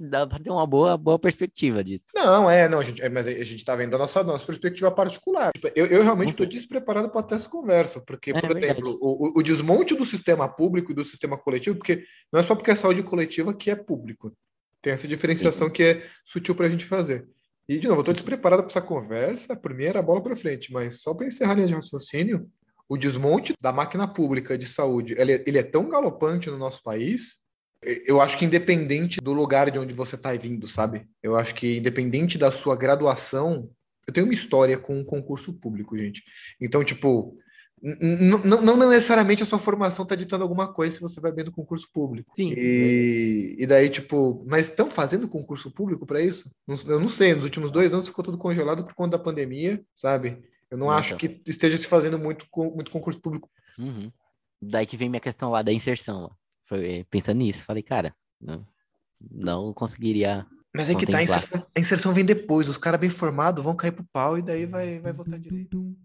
dá 0.00 0.26
para 0.26 0.38
ter 0.38 0.50
uma 0.50 0.66
boa, 0.66 0.96
boa 0.96 1.18
perspectiva 1.18 1.84
disso. 1.84 2.06
Não, 2.14 2.50
é, 2.50 2.68
não, 2.68 2.82
gente, 2.82 3.02
é, 3.02 3.08
mas 3.08 3.26
a 3.26 3.42
gente 3.44 3.64
tá 3.64 3.76
vendo 3.76 3.94
a 3.94 3.98
nossa, 3.98 4.24
nossa 4.24 4.46
perspectiva 4.46 4.90
particular. 4.90 5.52
Tipo, 5.52 5.68
eu, 5.74 5.86
eu 5.86 6.02
realmente 6.02 6.30
estou 6.30 6.46
despreparado 6.46 7.10
para 7.10 7.22
ter 7.22 7.34
essa 7.34 7.48
conversa, 7.48 8.00
porque, 8.00 8.30
é, 8.30 8.40
por 8.40 8.56
é 8.56 8.70
exemplo, 8.70 8.98
o, 9.00 9.38
o 9.38 9.42
desmonte 9.42 9.94
do 9.94 10.06
sistema 10.06 10.48
público 10.48 10.92
e 10.92 10.94
do 10.94 11.04
sistema 11.04 11.36
coletivo, 11.36 11.76
porque 11.76 12.04
não 12.32 12.40
é 12.40 12.42
só 12.42 12.54
porque 12.54 12.70
é 12.70 12.74
saúde 12.74 13.02
coletiva 13.02 13.52
que 13.52 13.70
é 13.70 13.76
público. 13.76 14.32
Tem 14.80 14.94
essa 14.94 15.06
diferenciação 15.06 15.66
Sim. 15.66 15.72
que 15.72 15.82
é 15.82 16.06
sutil 16.24 16.54
para 16.54 16.66
a 16.66 16.70
gente 16.70 16.86
fazer. 16.86 17.28
E, 17.68 17.78
de 17.78 17.86
novo, 17.86 17.98
eu 17.98 18.02
estou 18.02 18.14
despreparado 18.14 18.62
para 18.62 18.70
essa 18.70 18.80
conversa, 18.80 19.54
por 19.54 19.74
mim 19.74 19.84
era 19.84 20.02
bola 20.02 20.22
para 20.22 20.34
frente, 20.34 20.72
mas 20.72 21.02
só 21.02 21.14
para 21.14 21.26
encerrar 21.26 21.52
a 21.52 21.54
linha 21.56 21.68
de 21.68 21.74
raciocínio, 21.74 22.50
o 22.88 22.96
desmonte 22.96 23.54
da 23.60 23.70
máquina 23.70 24.08
pública 24.08 24.58
de 24.58 24.66
saúde, 24.66 25.14
ele 25.16 25.34
é, 25.34 25.44
ele 25.46 25.58
é 25.58 25.62
tão 25.62 25.88
galopante 25.88 26.50
no 26.50 26.58
nosso 26.58 26.82
país 26.82 27.40
eu 27.82 28.20
acho 28.20 28.36
que 28.36 28.44
independente 28.44 29.20
do 29.20 29.32
lugar 29.32 29.70
de 29.70 29.78
onde 29.78 29.94
você 29.94 30.14
está 30.14 30.32
vindo, 30.34 30.68
sabe? 30.68 31.06
Eu 31.22 31.36
acho 31.36 31.54
que 31.54 31.78
independente 31.78 32.36
da 32.36 32.52
sua 32.52 32.76
graduação, 32.76 33.70
eu 34.06 34.12
tenho 34.12 34.26
uma 34.26 34.34
história 34.34 34.76
com 34.78 34.98
um 34.98 35.04
concurso 35.04 35.52
público, 35.54 35.96
gente. 35.96 36.22
Então, 36.60 36.84
tipo, 36.84 37.38
não, 37.82 38.76
necessariamente 38.76 39.42
a 39.42 39.46
sua 39.46 39.58
formação 39.58 40.02
está 40.02 40.14
ditando 40.14 40.42
alguma 40.42 40.70
coisa 40.70 40.94
se 40.94 41.00
você 41.00 41.18
vai 41.20 41.32
bem 41.32 41.46
no 41.46 41.52
concurso 41.52 41.88
público. 41.90 42.34
Sim. 42.36 42.52
E, 42.54 43.56
e 43.58 43.66
daí, 43.66 43.88
tipo, 43.88 44.44
mas 44.46 44.66
estão 44.66 44.90
fazendo 44.90 45.26
concurso 45.26 45.70
público 45.70 46.04
para 46.04 46.20
isso? 46.20 46.50
Eu 46.86 47.00
não 47.00 47.08
sei, 47.08 47.34
nos 47.34 47.44
últimos 47.44 47.70
dois 47.70 47.94
anos 47.94 48.06
ficou 48.06 48.22
tudo 48.22 48.36
congelado 48.36 48.84
por 48.84 48.94
conta 48.94 49.16
da 49.16 49.24
pandemia, 49.24 49.82
sabe? 49.94 50.38
Eu 50.70 50.76
não 50.76 50.90
acho 50.90 51.16
que 51.16 51.40
esteja 51.46 51.78
se 51.78 51.86
fazendo 51.86 52.18
muito, 52.18 52.46
muito 52.74 52.90
concurso 52.90 53.20
público. 53.20 53.50
Uhum. 53.78 54.12
Daí 54.60 54.86
que 54.86 54.96
vem 54.96 55.08
minha 55.08 55.20
questão 55.20 55.50
lá 55.50 55.62
da 55.62 55.72
inserção. 55.72 56.30
Foi, 56.70 57.00
eh, 57.00 57.04
pensando 57.10 57.38
nisso, 57.38 57.64
falei, 57.64 57.82
cara, 57.82 58.14
não, 58.40 58.64
não 59.28 59.74
conseguiria. 59.74 60.46
Mas 60.72 60.88
é 60.88 60.94
que 60.94 61.04
tá, 61.04 61.18
a 61.18 61.22
inserção, 61.24 61.66
a 61.76 61.80
inserção 61.80 62.14
vem 62.14 62.24
depois, 62.24 62.68
os 62.68 62.78
caras 62.78 63.00
bem 63.00 63.10
formados 63.10 63.64
vão 63.64 63.74
cair 63.74 63.90
pro 63.90 64.06
pau 64.12 64.38
e 64.38 64.42
daí 64.42 64.66
vai, 64.66 65.00
vai 65.00 65.12
voltar 65.12 65.36
direito. 65.36 65.96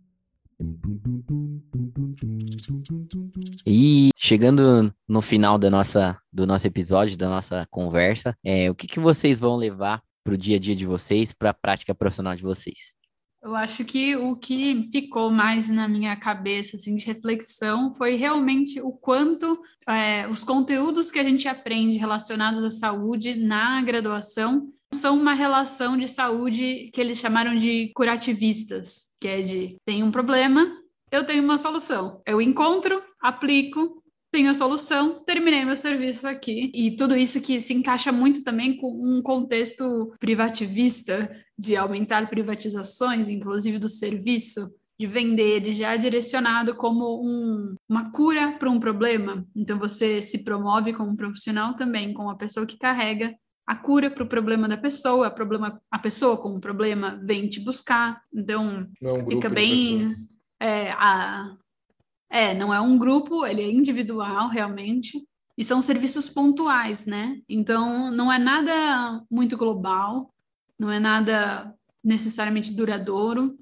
E 3.63 4.09
chegando 4.17 4.91
no 5.07 5.21
final 5.21 5.59
da 5.59 5.69
nossa, 5.69 6.19
do 6.33 6.47
nosso 6.47 6.65
episódio, 6.65 7.15
da 7.15 7.29
nossa 7.29 7.67
conversa, 7.69 8.35
é, 8.43 8.71
o 8.71 8.73
que, 8.73 8.87
que 8.87 8.99
vocês 8.99 9.39
vão 9.39 9.55
levar 9.55 10.01
para 10.23 10.33
o 10.33 10.37
dia 10.37 10.55
a 10.55 10.59
dia 10.59 10.75
de 10.75 10.87
vocês, 10.87 11.31
para 11.31 11.51
a 11.51 11.53
prática 11.53 11.93
profissional 11.93 12.35
de 12.35 12.41
vocês? 12.41 12.94
Eu 13.45 13.55
acho 13.55 13.85
que 13.85 14.15
o 14.15 14.35
que 14.35 14.89
ficou 14.91 15.29
mais 15.29 15.69
na 15.69 15.87
minha 15.87 16.15
cabeça 16.15 16.77
assim, 16.77 16.95
de 16.95 17.05
reflexão 17.05 17.93
foi 17.93 18.15
realmente 18.15 18.81
o 18.81 18.91
quanto 18.91 19.61
é, 19.87 20.27
os 20.27 20.43
conteúdos 20.43 21.11
que 21.11 21.19
a 21.19 21.23
gente 21.23 21.47
aprende 21.47 21.99
relacionados 21.99 22.63
à 22.63 22.71
saúde 22.71 23.35
na 23.35 23.83
graduação 23.83 24.67
são 24.91 25.15
uma 25.15 25.35
relação 25.35 25.95
de 25.95 26.07
saúde 26.07 26.89
que 26.91 26.99
eles 26.99 27.19
chamaram 27.19 27.55
de 27.55 27.91
curativistas, 27.93 29.09
que 29.21 29.27
é 29.27 29.41
de 29.43 29.75
tem 29.85 30.01
um 30.01 30.09
problema, 30.09 30.65
eu 31.11 31.23
tenho 31.23 31.43
uma 31.43 31.59
solução. 31.59 32.23
Eu 32.25 32.41
encontro, 32.41 32.99
aplico, 33.21 34.01
tenho 34.35 34.51
a 34.51 34.55
solução, 34.55 35.23
terminei 35.23 35.63
meu 35.63 35.77
serviço 35.77 36.27
aqui. 36.27 36.69
E 36.75 36.91
tudo 36.91 37.15
isso 37.15 37.39
que 37.39 37.61
se 37.61 37.73
encaixa 37.73 38.11
muito 38.11 38.43
também 38.43 38.75
com 38.75 38.91
um 38.91 39.21
contexto 39.21 40.13
privativista, 40.19 41.33
de 41.57 41.77
aumentar 41.77 42.29
privatizações, 42.29 43.29
inclusive 43.29 43.79
do 43.79 43.87
serviço, 43.87 44.69
de 44.99 45.07
vender 45.07 45.55
ele 45.55 45.73
já 45.73 45.95
direcionado 45.95 46.75
como 46.75 47.21
um, 47.23 47.75
uma 47.87 48.11
cura 48.11 48.57
para 48.59 48.69
um 48.69 48.77
problema. 48.77 49.47
Então 49.55 49.79
você 49.79 50.21
se 50.21 50.43
promove 50.43 50.91
como 50.91 51.15
profissional 51.15 51.73
também, 51.77 52.13
com 52.13 52.29
a 52.29 52.35
pessoa 52.35 52.65
que 52.65 52.77
carrega 52.77 53.33
a 53.65 53.73
cura 53.73 54.11
para 54.11 54.25
o 54.25 54.27
problema 54.27 54.67
da 54.67 54.75
pessoa, 54.75 55.27
a, 55.27 55.31
problema, 55.31 55.81
a 55.89 55.97
pessoa 55.97 56.35
com 56.35 56.49
o 56.49 56.59
problema 56.59 57.21
vem 57.23 57.47
te 57.47 57.61
buscar. 57.61 58.21
Então 58.33 58.85
é 59.01 59.13
um 59.13 59.29
fica 59.29 59.47
bem. 59.49 60.13
É, 60.59 60.91
a, 60.91 61.55
é, 62.35 62.53
não 62.53 62.73
é 62.73 62.81
um 62.81 62.97
grupo, 62.97 63.45
ele 63.45 63.61
é 63.61 63.71
individual 63.71 64.49
realmente. 64.49 65.25
E 65.57 65.63
são 65.63 65.81
serviços 65.81 66.29
pontuais, 66.29 67.05
né? 67.05 67.39
Então, 67.47 68.11
não 68.11 68.29
é 68.29 68.37
nada 68.37 69.23
muito 69.31 69.55
global, 69.55 70.33
não 70.77 70.91
é 70.91 70.99
nada 70.99 71.73
necessariamente 72.03 72.73
duradouro, 72.73 73.57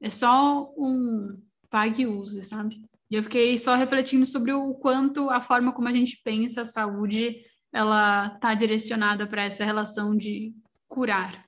é 0.00 0.10
só 0.10 0.74
um 0.76 1.40
pague 1.70 2.04
use, 2.04 2.42
sabe? 2.42 2.82
E 3.08 3.14
eu 3.14 3.22
fiquei 3.22 3.56
só 3.60 3.76
refletindo 3.76 4.26
sobre 4.26 4.52
o 4.52 4.74
quanto 4.74 5.30
a 5.30 5.40
forma 5.40 5.72
como 5.72 5.86
a 5.86 5.92
gente 5.92 6.20
pensa 6.24 6.62
a 6.62 6.66
saúde, 6.66 7.36
ela 7.72 8.32
está 8.34 8.54
direcionada 8.54 9.24
para 9.24 9.44
essa 9.44 9.64
relação 9.64 10.16
de 10.16 10.52
curar. 10.88 11.44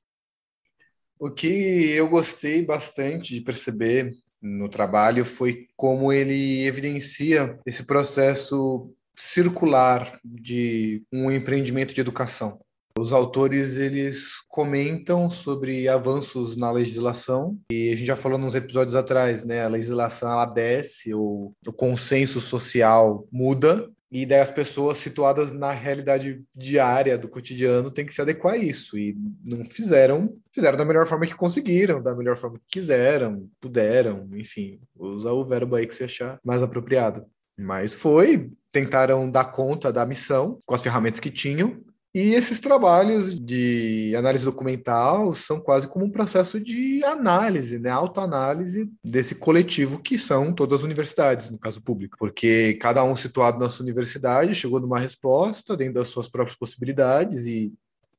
O 1.19 1.29
que 1.29 1.47
eu 1.47 2.09
gostei 2.09 2.65
bastante 2.65 3.35
de 3.35 3.41
perceber 3.41 4.13
no 4.43 4.69
trabalho 4.69 5.25
foi 5.25 5.69
como 5.77 6.13
ele 6.13 6.67
evidencia 6.67 7.59
esse 7.65 7.85
processo 7.85 8.93
circular 9.15 10.19
de 10.25 11.03
um 11.13 11.31
empreendimento 11.31 11.95
de 11.95 12.01
educação. 12.01 12.59
Os 12.99 13.13
autores 13.13 13.77
eles 13.77 14.35
comentam 14.49 15.31
sobre 15.31 15.89
avanços 15.89 16.57
na 16.57 16.71
legislação 16.71 17.59
e 17.71 17.91
a 17.91 17.97
gente 17.97 18.07
já 18.07 18.17
falou 18.17 18.39
nos 18.39 18.55
episódios 18.55 18.95
atrás, 18.95 19.45
né? 19.45 19.65
A 19.65 19.69
legislação 19.69 20.31
ela 20.31 20.45
desce, 20.45 21.15
o, 21.15 21.53
o 21.67 21.73
consenso 21.73 22.41
social 22.41 23.27
muda 23.33 23.89
e 24.15 24.27
daí 24.27 24.41
as 24.41 24.51
pessoas 24.51 24.99
situadas 24.99 25.53
na 25.53 25.73
realidade 25.73 26.45
diária 26.55 27.17
do 27.17 27.27
cotidiano 27.27 27.91
têm 27.91 28.05
que 28.05 28.13
se 28.13 28.21
adequar 28.21 28.53
a 28.53 28.59
isso. 28.59 28.99
E 28.99 29.17
não 29.43 29.65
fizeram, 29.65 30.37
fizeram 30.53 30.77
da 30.77 30.85
melhor 30.85 31.07
forma 31.07 31.27
que 31.27 31.35
conseguiram, 31.35 32.03
da 32.03 32.15
melhor 32.15 32.37
forma 32.37 32.59
que 32.59 32.79
quiseram, 32.79 33.49
puderam, 33.59 34.29
enfim, 34.35 34.79
usa 34.95 35.33
o 35.33 35.43
verbo 35.47 35.77
aí 35.77 35.87
que 35.87 35.95
você 35.95 36.05
achar 36.05 36.39
mais 36.45 36.63
apropriado. 36.63 37.25
Mas 37.59 37.95
foi, 37.95 38.51
tentaram 38.71 39.31
dar 39.31 39.47
conta 39.47 39.91
da 39.91 40.05
missão 40.05 40.61
com 40.67 40.75
as 40.75 40.83
ferramentas 40.83 41.19
que 41.19 41.31
tinham, 41.31 41.83
e 42.15 42.35
esses 42.35 42.61
trabalhos 42.61 43.35
de 43.35 44.15
análise 44.15 44.45
documental 44.45 45.35
são 45.35 45.59
quase 45.59 45.89
como 45.89 46.05
um 46.05 46.11
processo 46.11 46.61
de 46.61 47.03
análise, 47.05 47.79
né, 47.79 47.89
autoanálise 47.89 48.91
desse 49.03 49.35
coletivo 49.35 49.99
que 49.99 50.19
são 50.19 50.53
todas 50.53 50.81
as 50.81 50.85
universidades, 50.85 51.49
no 51.49 51.59
caso 51.59 51.81
público, 51.81 52.19
porque 52.19 52.75
cada 52.75 53.03
um 53.03 53.17
situado 53.17 53.59
na 53.59 53.71
sua 53.71 53.85
universidade 53.85 54.55
chegou 54.55 54.79
numa 54.79 54.99
resposta 54.99 55.75
dentro 55.75 55.95
das 55.95 56.09
suas 56.09 56.29
próprias 56.29 56.59
possibilidades 56.59 57.47
e 57.47 57.73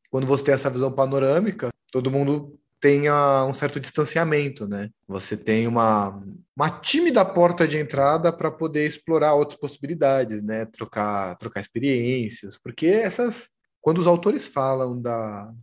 quando 0.09 0.25
você 0.25 0.43
tem 0.43 0.53
essa 0.55 0.69
visão 0.69 0.91
panorâmica, 0.91 1.69
todo 1.91 2.11
mundo 2.11 2.59
tem 2.83 3.09
um 3.09 3.53
certo 3.53 3.79
distanciamento, 3.79 4.67
né? 4.67 4.89
Você 5.07 5.37
tem 5.37 5.67
uma, 5.67 6.21
uma 6.53 6.69
tímida 6.69 7.23
porta 7.23 7.65
de 7.65 7.77
entrada 7.77 8.31
para 8.33 8.51
poder 8.51 8.85
explorar 8.85 9.35
outras 9.35 9.57
possibilidades, 9.57 10.43
né? 10.43 10.65
Trocar, 10.65 11.37
trocar 11.37 11.61
experiências, 11.61 12.59
porque 12.61 12.87
essas 12.87 13.52
quando 13.83 13.97
os 13.97 14.07
autores 14.07 14.47
falam 14.47 14.99
da, 14.99 15.53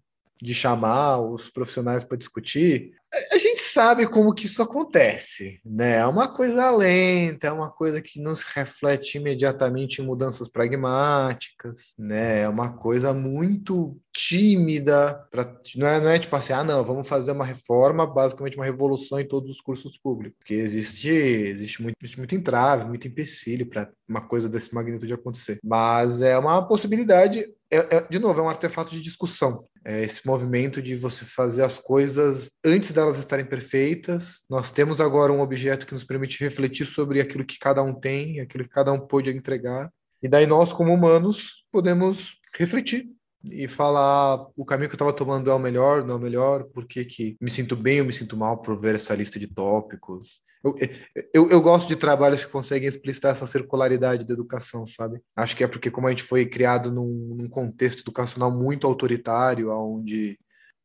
de 0.43 0.53
chamar 0.53 1.21
os 1.21 1.49
profissionais 1.49 2.05
para 2.05 2.19
discutir, 2.19 2.93
a 3.33 3.39
gente 3.39 3.63
sabe 3.63 4.07
como 4.07 4.35
que 4.35 4.45
isso 4.45 4.63
acontece, 4.63 5.59
né? 5.65 5.97
É 5.97 6.07
uma 6.07 6.29
coisa 6.29 6.71
lenta, 6.71 7.47
é 7.47 7.53
uma 7.53 7.71
coisa 7.71 8.01
que 8.01 8.21
não 8.21 8.35
se 8.35 8.45
reflete 8.55 9.17
imediatamente 9.17 10.03
em 10.03 10.05
mudanças 10.05 10.49
pragmáticas, 10.49 11.95
né? 11.99 12.43
É 12.43 12.49
uma 12.49 12.75
coisa 12.75 13.15
muito 13.15 13.99
tímida, 14.21 15.15
pra, 15.31 15.51
não, 15.77 15.87
é, 15.87 16.01
não 16.01 16.11
é 16.11 16.19
tipo 16.19 16.37
assim, 16.37 16.53
ah, 16.53 16.63
não, 16.63 16.85
vamos 16.85 17.09
fazer 17.09 17.33
uma 17.33 17.45
reforma, 17.45 18.07
basicamente 18.07 18.57
uma 18.57 18.67
revolução 18.67 19.19
em 19.19 19.27
todos 19.27 19.49
os 19.49 19.63
cursos 19.63 19.97
públicos, 19.97 20.37
porque 20.39 20.53
existe, 20.53 21.09
existe, 21.09 21.83
muito, 21.83 21.97
existe 22.03 22.19
muito 22.19 22.35
entrave, 22.35 22.85
muito 22.85 23.09
empecilho 23.09 23.65
para 23.65 23.91
uma 24.07 24.21
coisa 24.21 24.47
desse 24.47 24.75
magnitude 24.75 25.15
acontecer. 25.15 25.59
Mas 25.65 26.21
é 26.21 26.37
uma 26.37 26.67
possibilidade, 26.69 27.47
é, 27.71 27.79
é, 27.79 28.07
de 28.11 28.19
novo, 28.19 28.41
é 28.41 28.43
um 28.43 28.49
artefato 28.49 28.91
de 28.91 29.01
discussão. 29.01 29.65
É 29.83 30.05
esse 30.05 30.27
movimento 30.27 30.83
de 30.83 30.95
você 30.95 31.25
fazer 31.25 31.63
as 31.65 31.79
coisas 31.79 32.51
antes 32.63 32.93
delas 32.93 33.19
estarem 33.19 33.47
perfeitas. 33.47 34.43
Nós 34.51 34.71
temos 34.71 35.01
agora 35.01 35.33
um 35.33 35.41
objeto 35.41 35.87
que 35.87 35.95
nos 35.95 36.05
permite 36.05 36.39
refletir 36.45 36.87
sobre 36.87 37.23
aquilo 37.23 37.47
que 37.47 37.59
cada 37.59 37.83
um 37.83 37.95
tem, 37.95 38.41
aquilo 38.41 38.65
que 38.65 38.71
cada 38.71 38.93
um 38.93 39.01
pôde 39.01 39.31
entregar. 39.31 39.91
E 40.23 40.29
daí 40.29 40.47
nós, 40.47 40.71
como 40.71 40.93
humanos, 40.93 41.65
podemos 41.73 42.39
refletir 42.59 43.09
e 43.45 43.67
falar 43.67 44.47
o 44.57 44.65
caminho 44.65 44.89
que 44.89 44.95
eu 44.95 44.97
estava 44.97 45.13
tomando 45.13 45.51
é 45.51 45.55
o 45.55 45.59
melhor, 45.59 46.05
não 46.05 46.15
é 46.15 46.19
o 46.19 46.21
melhor, 46.21 46.65
por 46.65 46.87
que, 46.87 47.37
me 47.41 47.51
sinto 47.51 47.75
bem 47.75 48.01
ou 48.01 48.07
me 48.07 48.13
sinto 48.13 48.37
mal 48.37 48.61
por 48.61 48.79
ver 48.79 48.97
essa 48.97 49.15
lista 49.15 49.39
de 49.39 49.47
tópicos. 49.47 50.41
Eu, 50.63 50.77
eu, 51.33 51.51
eu, 51.51 51.63
gosto 51.63 51.89
de 51.89 51.97
trabalhos 51.97 52.45
que 52.45 52.51
conseguem 52.51 52.87
explicitar 52.87 53.33
essa 53.33 53.47
circularidade 53.47 54.27
da 54.27 54.35
educação, 54.35 54.87
sabe? 54.87 55.19
Acho 55.35 55.57
que 55.57 55.65
é 55.65 55.67
porque, 55.67 55.91
como 55.91 56.07
a 56.07 56.11
gente 56.11 56.23
foi 56.23 56.45
criado 56.45 56.93
num, 56.93 57.35
num 57.35 57.49
contexto 57.49 58.01
educacional 58.01 58.51
muito 58.51 58.87
autoritário, 58.87 59.73
onde 59.73 60.39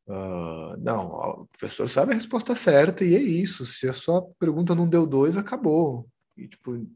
uh, 0.08 0.78
não, 0.78 1.08
o 1.42 1.46
professor 1.46 1.90
sabe 1.90 2.12
a 2.12 2.14
resposta 2.14 2.54
certa 2.56 3.04
e 3.04 3.14
é 3.14 3.20
isso. 3.20 3.66
Se 3.66 3.86
a 3.86 3.92
sua 3.92 4.22
pergunta 4.38 4.74
não 4.74 4.88
deu 4.88 5.06
dois, 5.06 5.36
acabou. 5.36 6.08
E 6.34 6.48
tipo, 6.48 6.86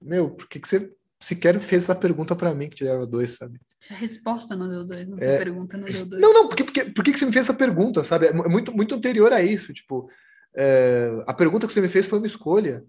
meu, 0.00 0.30
por 0.30 0.48
que, 0.48 0.60
que 0.60 0.68
você 0.68 0.92
sequer 1.20 1.58
fez 1.60 1.84
essa 1.84 1.94
pergunta 1.94 2.36
para 2.36 2.54
mim 2.54 2.68
que 2.68 2.76
te 2.76 2.84
dava 2.84 3.06
dois, 3.06 3.32
sabe? 3.32 3.60
A 3.90 3.94
resposta 3.94 4.54
não 4.54 4.68
deu 4.68 4.84
dois, 4.84 5.06
não 5.06 5.18
é... 5.18 5.38
pergunta 5.38 5.76
não 5.76 5.84
deu 5.84 6.06
dois. 6.06 6.22
Não, 6.22 6.32
não, 6.32 6.48
porque, 6.48 6.64
porque, 6.64 6.84
por 6.84 7.04
que 7.04 7.16
você 7.16 7.26
me 7.26 7.32
fez 7.32 7.46
essa 7.46 7.54
pergunta, 7.54 8.04
sabe? 8.04 8.26
É 8.26 8.32
muito, 8.32 8.72
muito 8.72 8.94
anterior 8.94 9.32
a 9.32 9.42
isso, 9.42 9.72
tipo, 9.72 10.08
é, 10.56 11.22
a 11.26 11.34
pergunta 11.34 11.66
que 11.66 11.72
você 11.72 11.80
me 11.80 11.88
fez 11.88 12.06
foi 12.06 12.18
uma 12.18 12.26
escolha, 12.26 12.84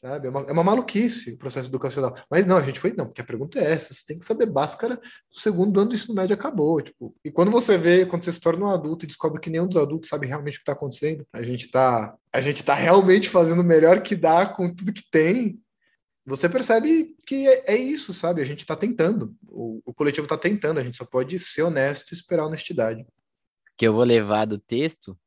sabe? 0.00 0.26
É 0.26 0.30
uma, 0.30 0.40
é 0.40 0.52
uma 0.52 0.64
maluquice 0.64 1.32
o 1.32 1.38
processo 1.38 1.68
educacional. 1.68 2.16
Mas 2.30 2.46
não, 2.46 2.56
a 2.56 2.62
gente 2.62 2.80
foi, 2.80 2.92
não, 2.92 3.06
porque 3.06 3.20
a 3.20 3.24
pergunta 3.24 3.58
é 3.58 3.72
essa, 3.72 3.94
você 3.94 4.04
tem 4.06 4.18
que 4.18 4.24
saber 4.24 4.46
báscara 4.46 4.96
do 4.96 5.38
segundo 5.38 5.78
ano 5.80 5.90
do 5.90 5.94
ensino 5.94 6.14
médio 6.14 6.34
acabou, 6.34 6.80
tipo. 6.80 7.14
E 7.24 7.30
quando 7.30 7.50
você 7.50 7.78
vê, 7.78 8.06
quando 8.06 8.24
você 8.24 8.32
se 8.32 8.40
torna 8.40 8.66
um 8.66 8.70
adulto 8.70 9.04
e 9.04 9.08
descobre 9.08 9.40
que 9.40 9.50
nenhum 9.50 9.68
dos 9.68 9.76
adultos 9.76 10.08
sabe 10.08 10.26
realmente 10.26 10.54
o 10.54 10.58
que 10.58 10.62
está 10.62 10.72
acontecendo, 10.72 11.26
a 11.32 11.42
gente 11.42 11.66
está 11.66 12.16
a 12.32 12.40
gente 12.40 12.64
tá 12.64 12.74
realmente 12.74 13.28
fazendo 13.28 13.60
o 13.60 13.64
melhor 13.64 14.02
que 14.02 14.16
dá 14.16 14.46
com 14.46 14.74
tudo 14.74 14.92
que 14.92 15.08
tem, 15.10 15.60
você 16.24 16.48
percebe 16.48 17.11
que 17.26 17.46
é, 17.46 17.74
é 17.74 17.76
isso, 17.76 18.12
sabe? 18.12 18.40
A 18.42 18.44
gente 18.44 18.60
está 18.60 18.76
tentando, 18.76 19.34
o, 19.48 19.80
o 19.84 19.94
coletivo 19.94 20.24
está 20.24 20.36
tentando, 20.36 20.78
a 20.78 20.84
gente 20.84 20.96
só 20.96 21.04
pode 21.04 21.38
ser 21.38 21.62
honesto 21.62 22.10
e 22.10 22.14
esperar 22.14 22.46
honestidade. 22.46 23.06
Que 23.76 23.86
eu 23.86 23.92
vou 23.92 24.04
levar 24.04 24.46
do 24.46 24.58
texto, 24.58 25.18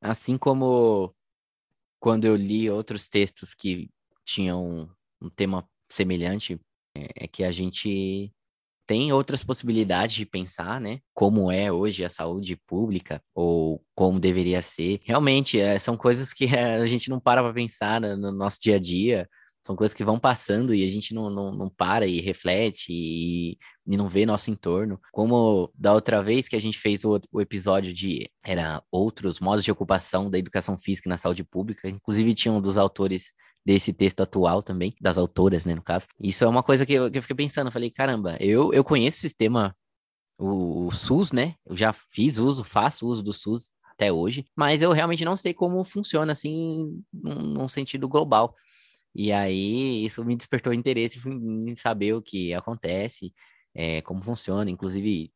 assim 0.00 0.36
como 0.36 1.14
quando 1.98 2.24
eu 2.24 2.34
li 2.34 2.70
outros 2.70 3.08
textos 3.08 3.54
que 3.54 3.90
tinha 4.24 4.56
um, 4.56 4.88
um 5.20 5.28
tema 5.28 5.68
semelhante, 5.88 6.58
é, 6.96 7.24
é 7.24 7.28
que 7.28 7.44
a 7.44 7.52
gente 7.52 8.32
tem 8.90 9.12
outras 9.12 9.44
possibilidades 9.44 10.16
de 10.16 10.26
pensar, 10.26 10.80
né? 10.80 10.98
Como 11.14 11.48
é 11.48 11.70
hoje 11.70 12.04
a 12.04 12.08
saúde 12.08 12.56
pública 12.66 13.22
ou 13.32 13.80
como 13.94 14.18
deveria 14.18 14.60
ser. 14.62 15.00
Realmente, 15.04 15.60
é, 15.60 15.78
são 15.78 15.96
coisas 15.96 16.32
que 16.32 16.46
a 16.56 16.84
gente 16.88 17.08
não 17.08 17.20
para 17.20 17.40
para 17.40 17.52
pensar 17.52 18.00
no, 18.00 18.16
no, 18.16 18.32
nosso 18.32 18.58
dia 18.60 18.74
a 18.74 18.80
dia. 18.80 19.28
São 19.62 19.76
coisas 19.76 19.94
que 19.94 20.04
vão 20.04 20.18
passando 20.18 20.74
e 20.74 20.84
a 20.84 20.90
gente 20.90 21.12
não, 21.14 21.28
não, 21.28 21.52
não 21.52 21.68
para 21.68 22.06
e 22.06 22.20
reflete 22.20 22.86
e, 22.90 23.58
e, 23.86 23.96
não 23.96 24.08
vê 24.08 24.24
nosso 24.24 24.50
entorno. 24.50 24.98
Como 25.12 25.70
da 25.74 25.92
outra 25.92 26.22
vez 26.22 26.48
que 26.48 26.56
a 26.56 26.60
gente 26.60 26.78
fez 26.78 27.04
o, 27.04 27.20
o 27.30 27.40
episódio 27.40 27.92
de 27.92 28.30
era 28.42 28.82
outros 28.90 29.38
modos 29.38 29.62
de 29.62 29.70
ocupação 29.70 30.30
da 30.30 30.38
educação 30.38 30.78
física 30.78 31.10
na 31.10 31.18
saúde 31.18 31.44
pública, 31.44 31.88
inclusive 31.88 32.34
tinha 32.34 32.52
um 32.52 32.60
dos 32.60 32.78
autores 32.78 33.34
desse 33.64 33.92
texto 33.92 34.20
atual 34.20 34.62
também, 34.62 34.94
das 35.00 35.18
autoras, 35.18 35.64
né, 35.66 35.74
no 35.74 35.82
caso. 35.82 36.06
Isso 36.18 36.44
é 36.44 36.48
uma 36.48 36.62
coisa 36.62 36.86
que 36.86 36.94
eu, 36.94 37.10
que 37.10 37.18
eu 37.18 37.22
fiquei 37.22 37.36
pensando, 37.36 37.70
falei, 37.70 37.90
caramba, 37.90 38.36
eu, 38.40 38.72
eu 38.72 38.82
conheço 38.82 39.18
o 39.18 39.20
sistema, 39.20 39.76
o, 40.38 40.86
o 40.86 40.92
SUS, 40.92 41.32
né, 41.32 41.54
eu 41.66 41.76
já 41.76 41.92
fiz 41.92 42.38
uso, 42.38 42.64
faço 42.64 43.06
uso 43.06 43.22
do 43.22 43.32
SUS 43.32 43.70
até 43.90 44.10
hoje, 44.10 44.46
mas 44.56 44.80
eu 44.80 44.92
realmente 44.92 45.24
não 45.24 45.36
sei 45.36 45.52
como 45.52 45.84
funciona, 45.84 46.32
assim, 46.32 47.02
num, 47.12 47.42
num 47.42 47.68
sentido 47.68 48.08
global. 48.08 48.56
E 49.14 49.32
aí, 49.32 50.04
isso 50.04 50.24
me 50.24 50.36
despertou 50.36 50.72
interesse 50.72 51.20
em 51.26 51.74
saber 51.74 52.14
o 52.14 52.22
que 52.22 52.54
acontece, 52.54 53.32
é, 53.74 54.00
como 54.02 54.22
funciona, 54.22 54.70
inclusive 54.70 55.32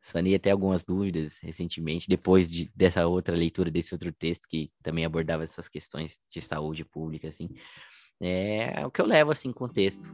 sanei 0.00 0.34
até 0.34 0.50
algumas 0.50 0.82
dúvidas 0.84 1.38
recentemente, 1.40 2.08
depois 2.08 2.50
de, 2.50 2.70
dessa 2.74 3.06
outra 3.06 3.36
leitura, 3.36 3.70
desse 3.70 3.94
outro 3.94 4.12
texto 4.12 4.48
que 4.48 4.72
também 4.82 5.04
abordava 5.04 5.44
essas 5.44 5.68
questões 5.68 6.18
de 6.28 6.40
saúde 6.42 6.84
pública, 6.84 7.28
assim. 7.28 7.48
É 8.20 8.84
o 8.86 8.90
que 8.90 9.00
eu 9.00 9.06
levo, 9.06 9.30
assim, 9.30 9.52
com 9.52 9.64
o 9.64 9.68
texto. 9.68 10.08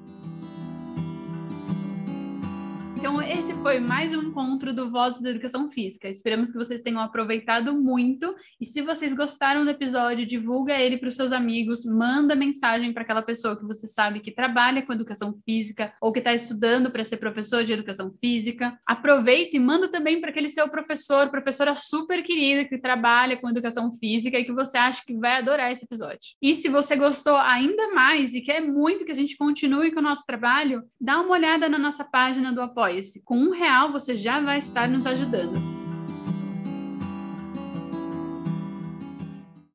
Então, 2.96 3.17
esse 3.30 3.52
foi 3.56 3.78
mais 3.78 4.14
um 4.14 4.22
encontro 4.22 4.72
do 4.72 4.90
Vozes 4.90 5.20
da 5.20 5.28
Educação 5.28 5.70
Física. 5.70 6.08
Esperamos 6.08 6.50
que 6.50 6.56
vocês 6.56 6.80
tenham 6.80 6.98
aproveitado 6.98 7.74
muito. 7.74 8.34
E 8.58 8.64
se 8.64 8.80
vocês 8.80 9.12
gostaram 9.12 9.64
do 9.64 9.70
episódio, 9.70 10.24
divulga 10.24 10.72
ele 10.78 10.96
para 10.96 11.10
os 11.10 11.14
seus 11.14 11.30
amigos, 11.30 11.84
manda 11.84 12.34
mensagem 12.34 12.90
para 12.90 13.02
aquela 13.02 13.20
pessoa 13.20 13.54
que 13.54 13.66
você 13.66 13.86
sabe 13.86 14.20
que 14.20 14.30
trabalha 14.30 14.80
com 14.80 14.94
educação 14.94 15.34
física 15.44 15.92
ou 16.00 16.10
que 16.10 16.20
está 16.20 16.32
estudando 16.32 16.90
para 16.90 17.04
ser 17.04 17.18
professor 17.18 17.62
de 17.62 17.74
educação 17.74 18.10
física. 18.18 18.78
Aproveita 18.86 19.58
e 19.58 19.60
manda 19.60 19.88
também 19.88 20.22
para 20.22 20.30
aquele 20.30 20.48
seu 20.48 20.66
professor, 20.70 21.28
professora 21.28 21.76
super 21.76 22.22
querida 22.22 22.64
que 22.64 22.78
trabalha 22.78 23.36
com 23.36 23.50
educação 23.50 23.92
física 23.92 24.38
e 24.38 24.44
que 24.44 24.52
você 24.52 24.78
acha 24.78 25.02
que 25.06 25.14
vai 25.14 25.36
adorar 25.36 25.70
esse 25.70 25.84
episódio. 25.84 26.34
E 26.40 26.54
se 26.54 26.70
você 26.70 26.96
gostou 26.96 27.36
ainda 27.36 27.92
mais 27.92 28.32
e 28.32 28.40
quer 28.40 28.62
muito 28.62 29.04
que 29.04 29.12
a 29.12 29.16
gente 29.16 29.36
continue 29.36 29.92
com 29.92 30.00
o 30.00 30.02
nosso 30.02 30.24
trabalho, 30.24 30.82
dá 30.98 31.20
uma 31.20 31.32
olhada 31.32 31.68
na 31.68 31.78
nossa 31.78 32.04
página 32.04 32.50
do 32.50 32.62
Apoia-se. 32.62 33.17
Com 33.24 33.36
um 33.38 33.50
real 33.52 33.92
você 33.92 34.16
já 34.16 34.40
vai 34.40 34.58
estar 34.58 34.88
nos 34.88 35.06
ajudando. 35.06 35.77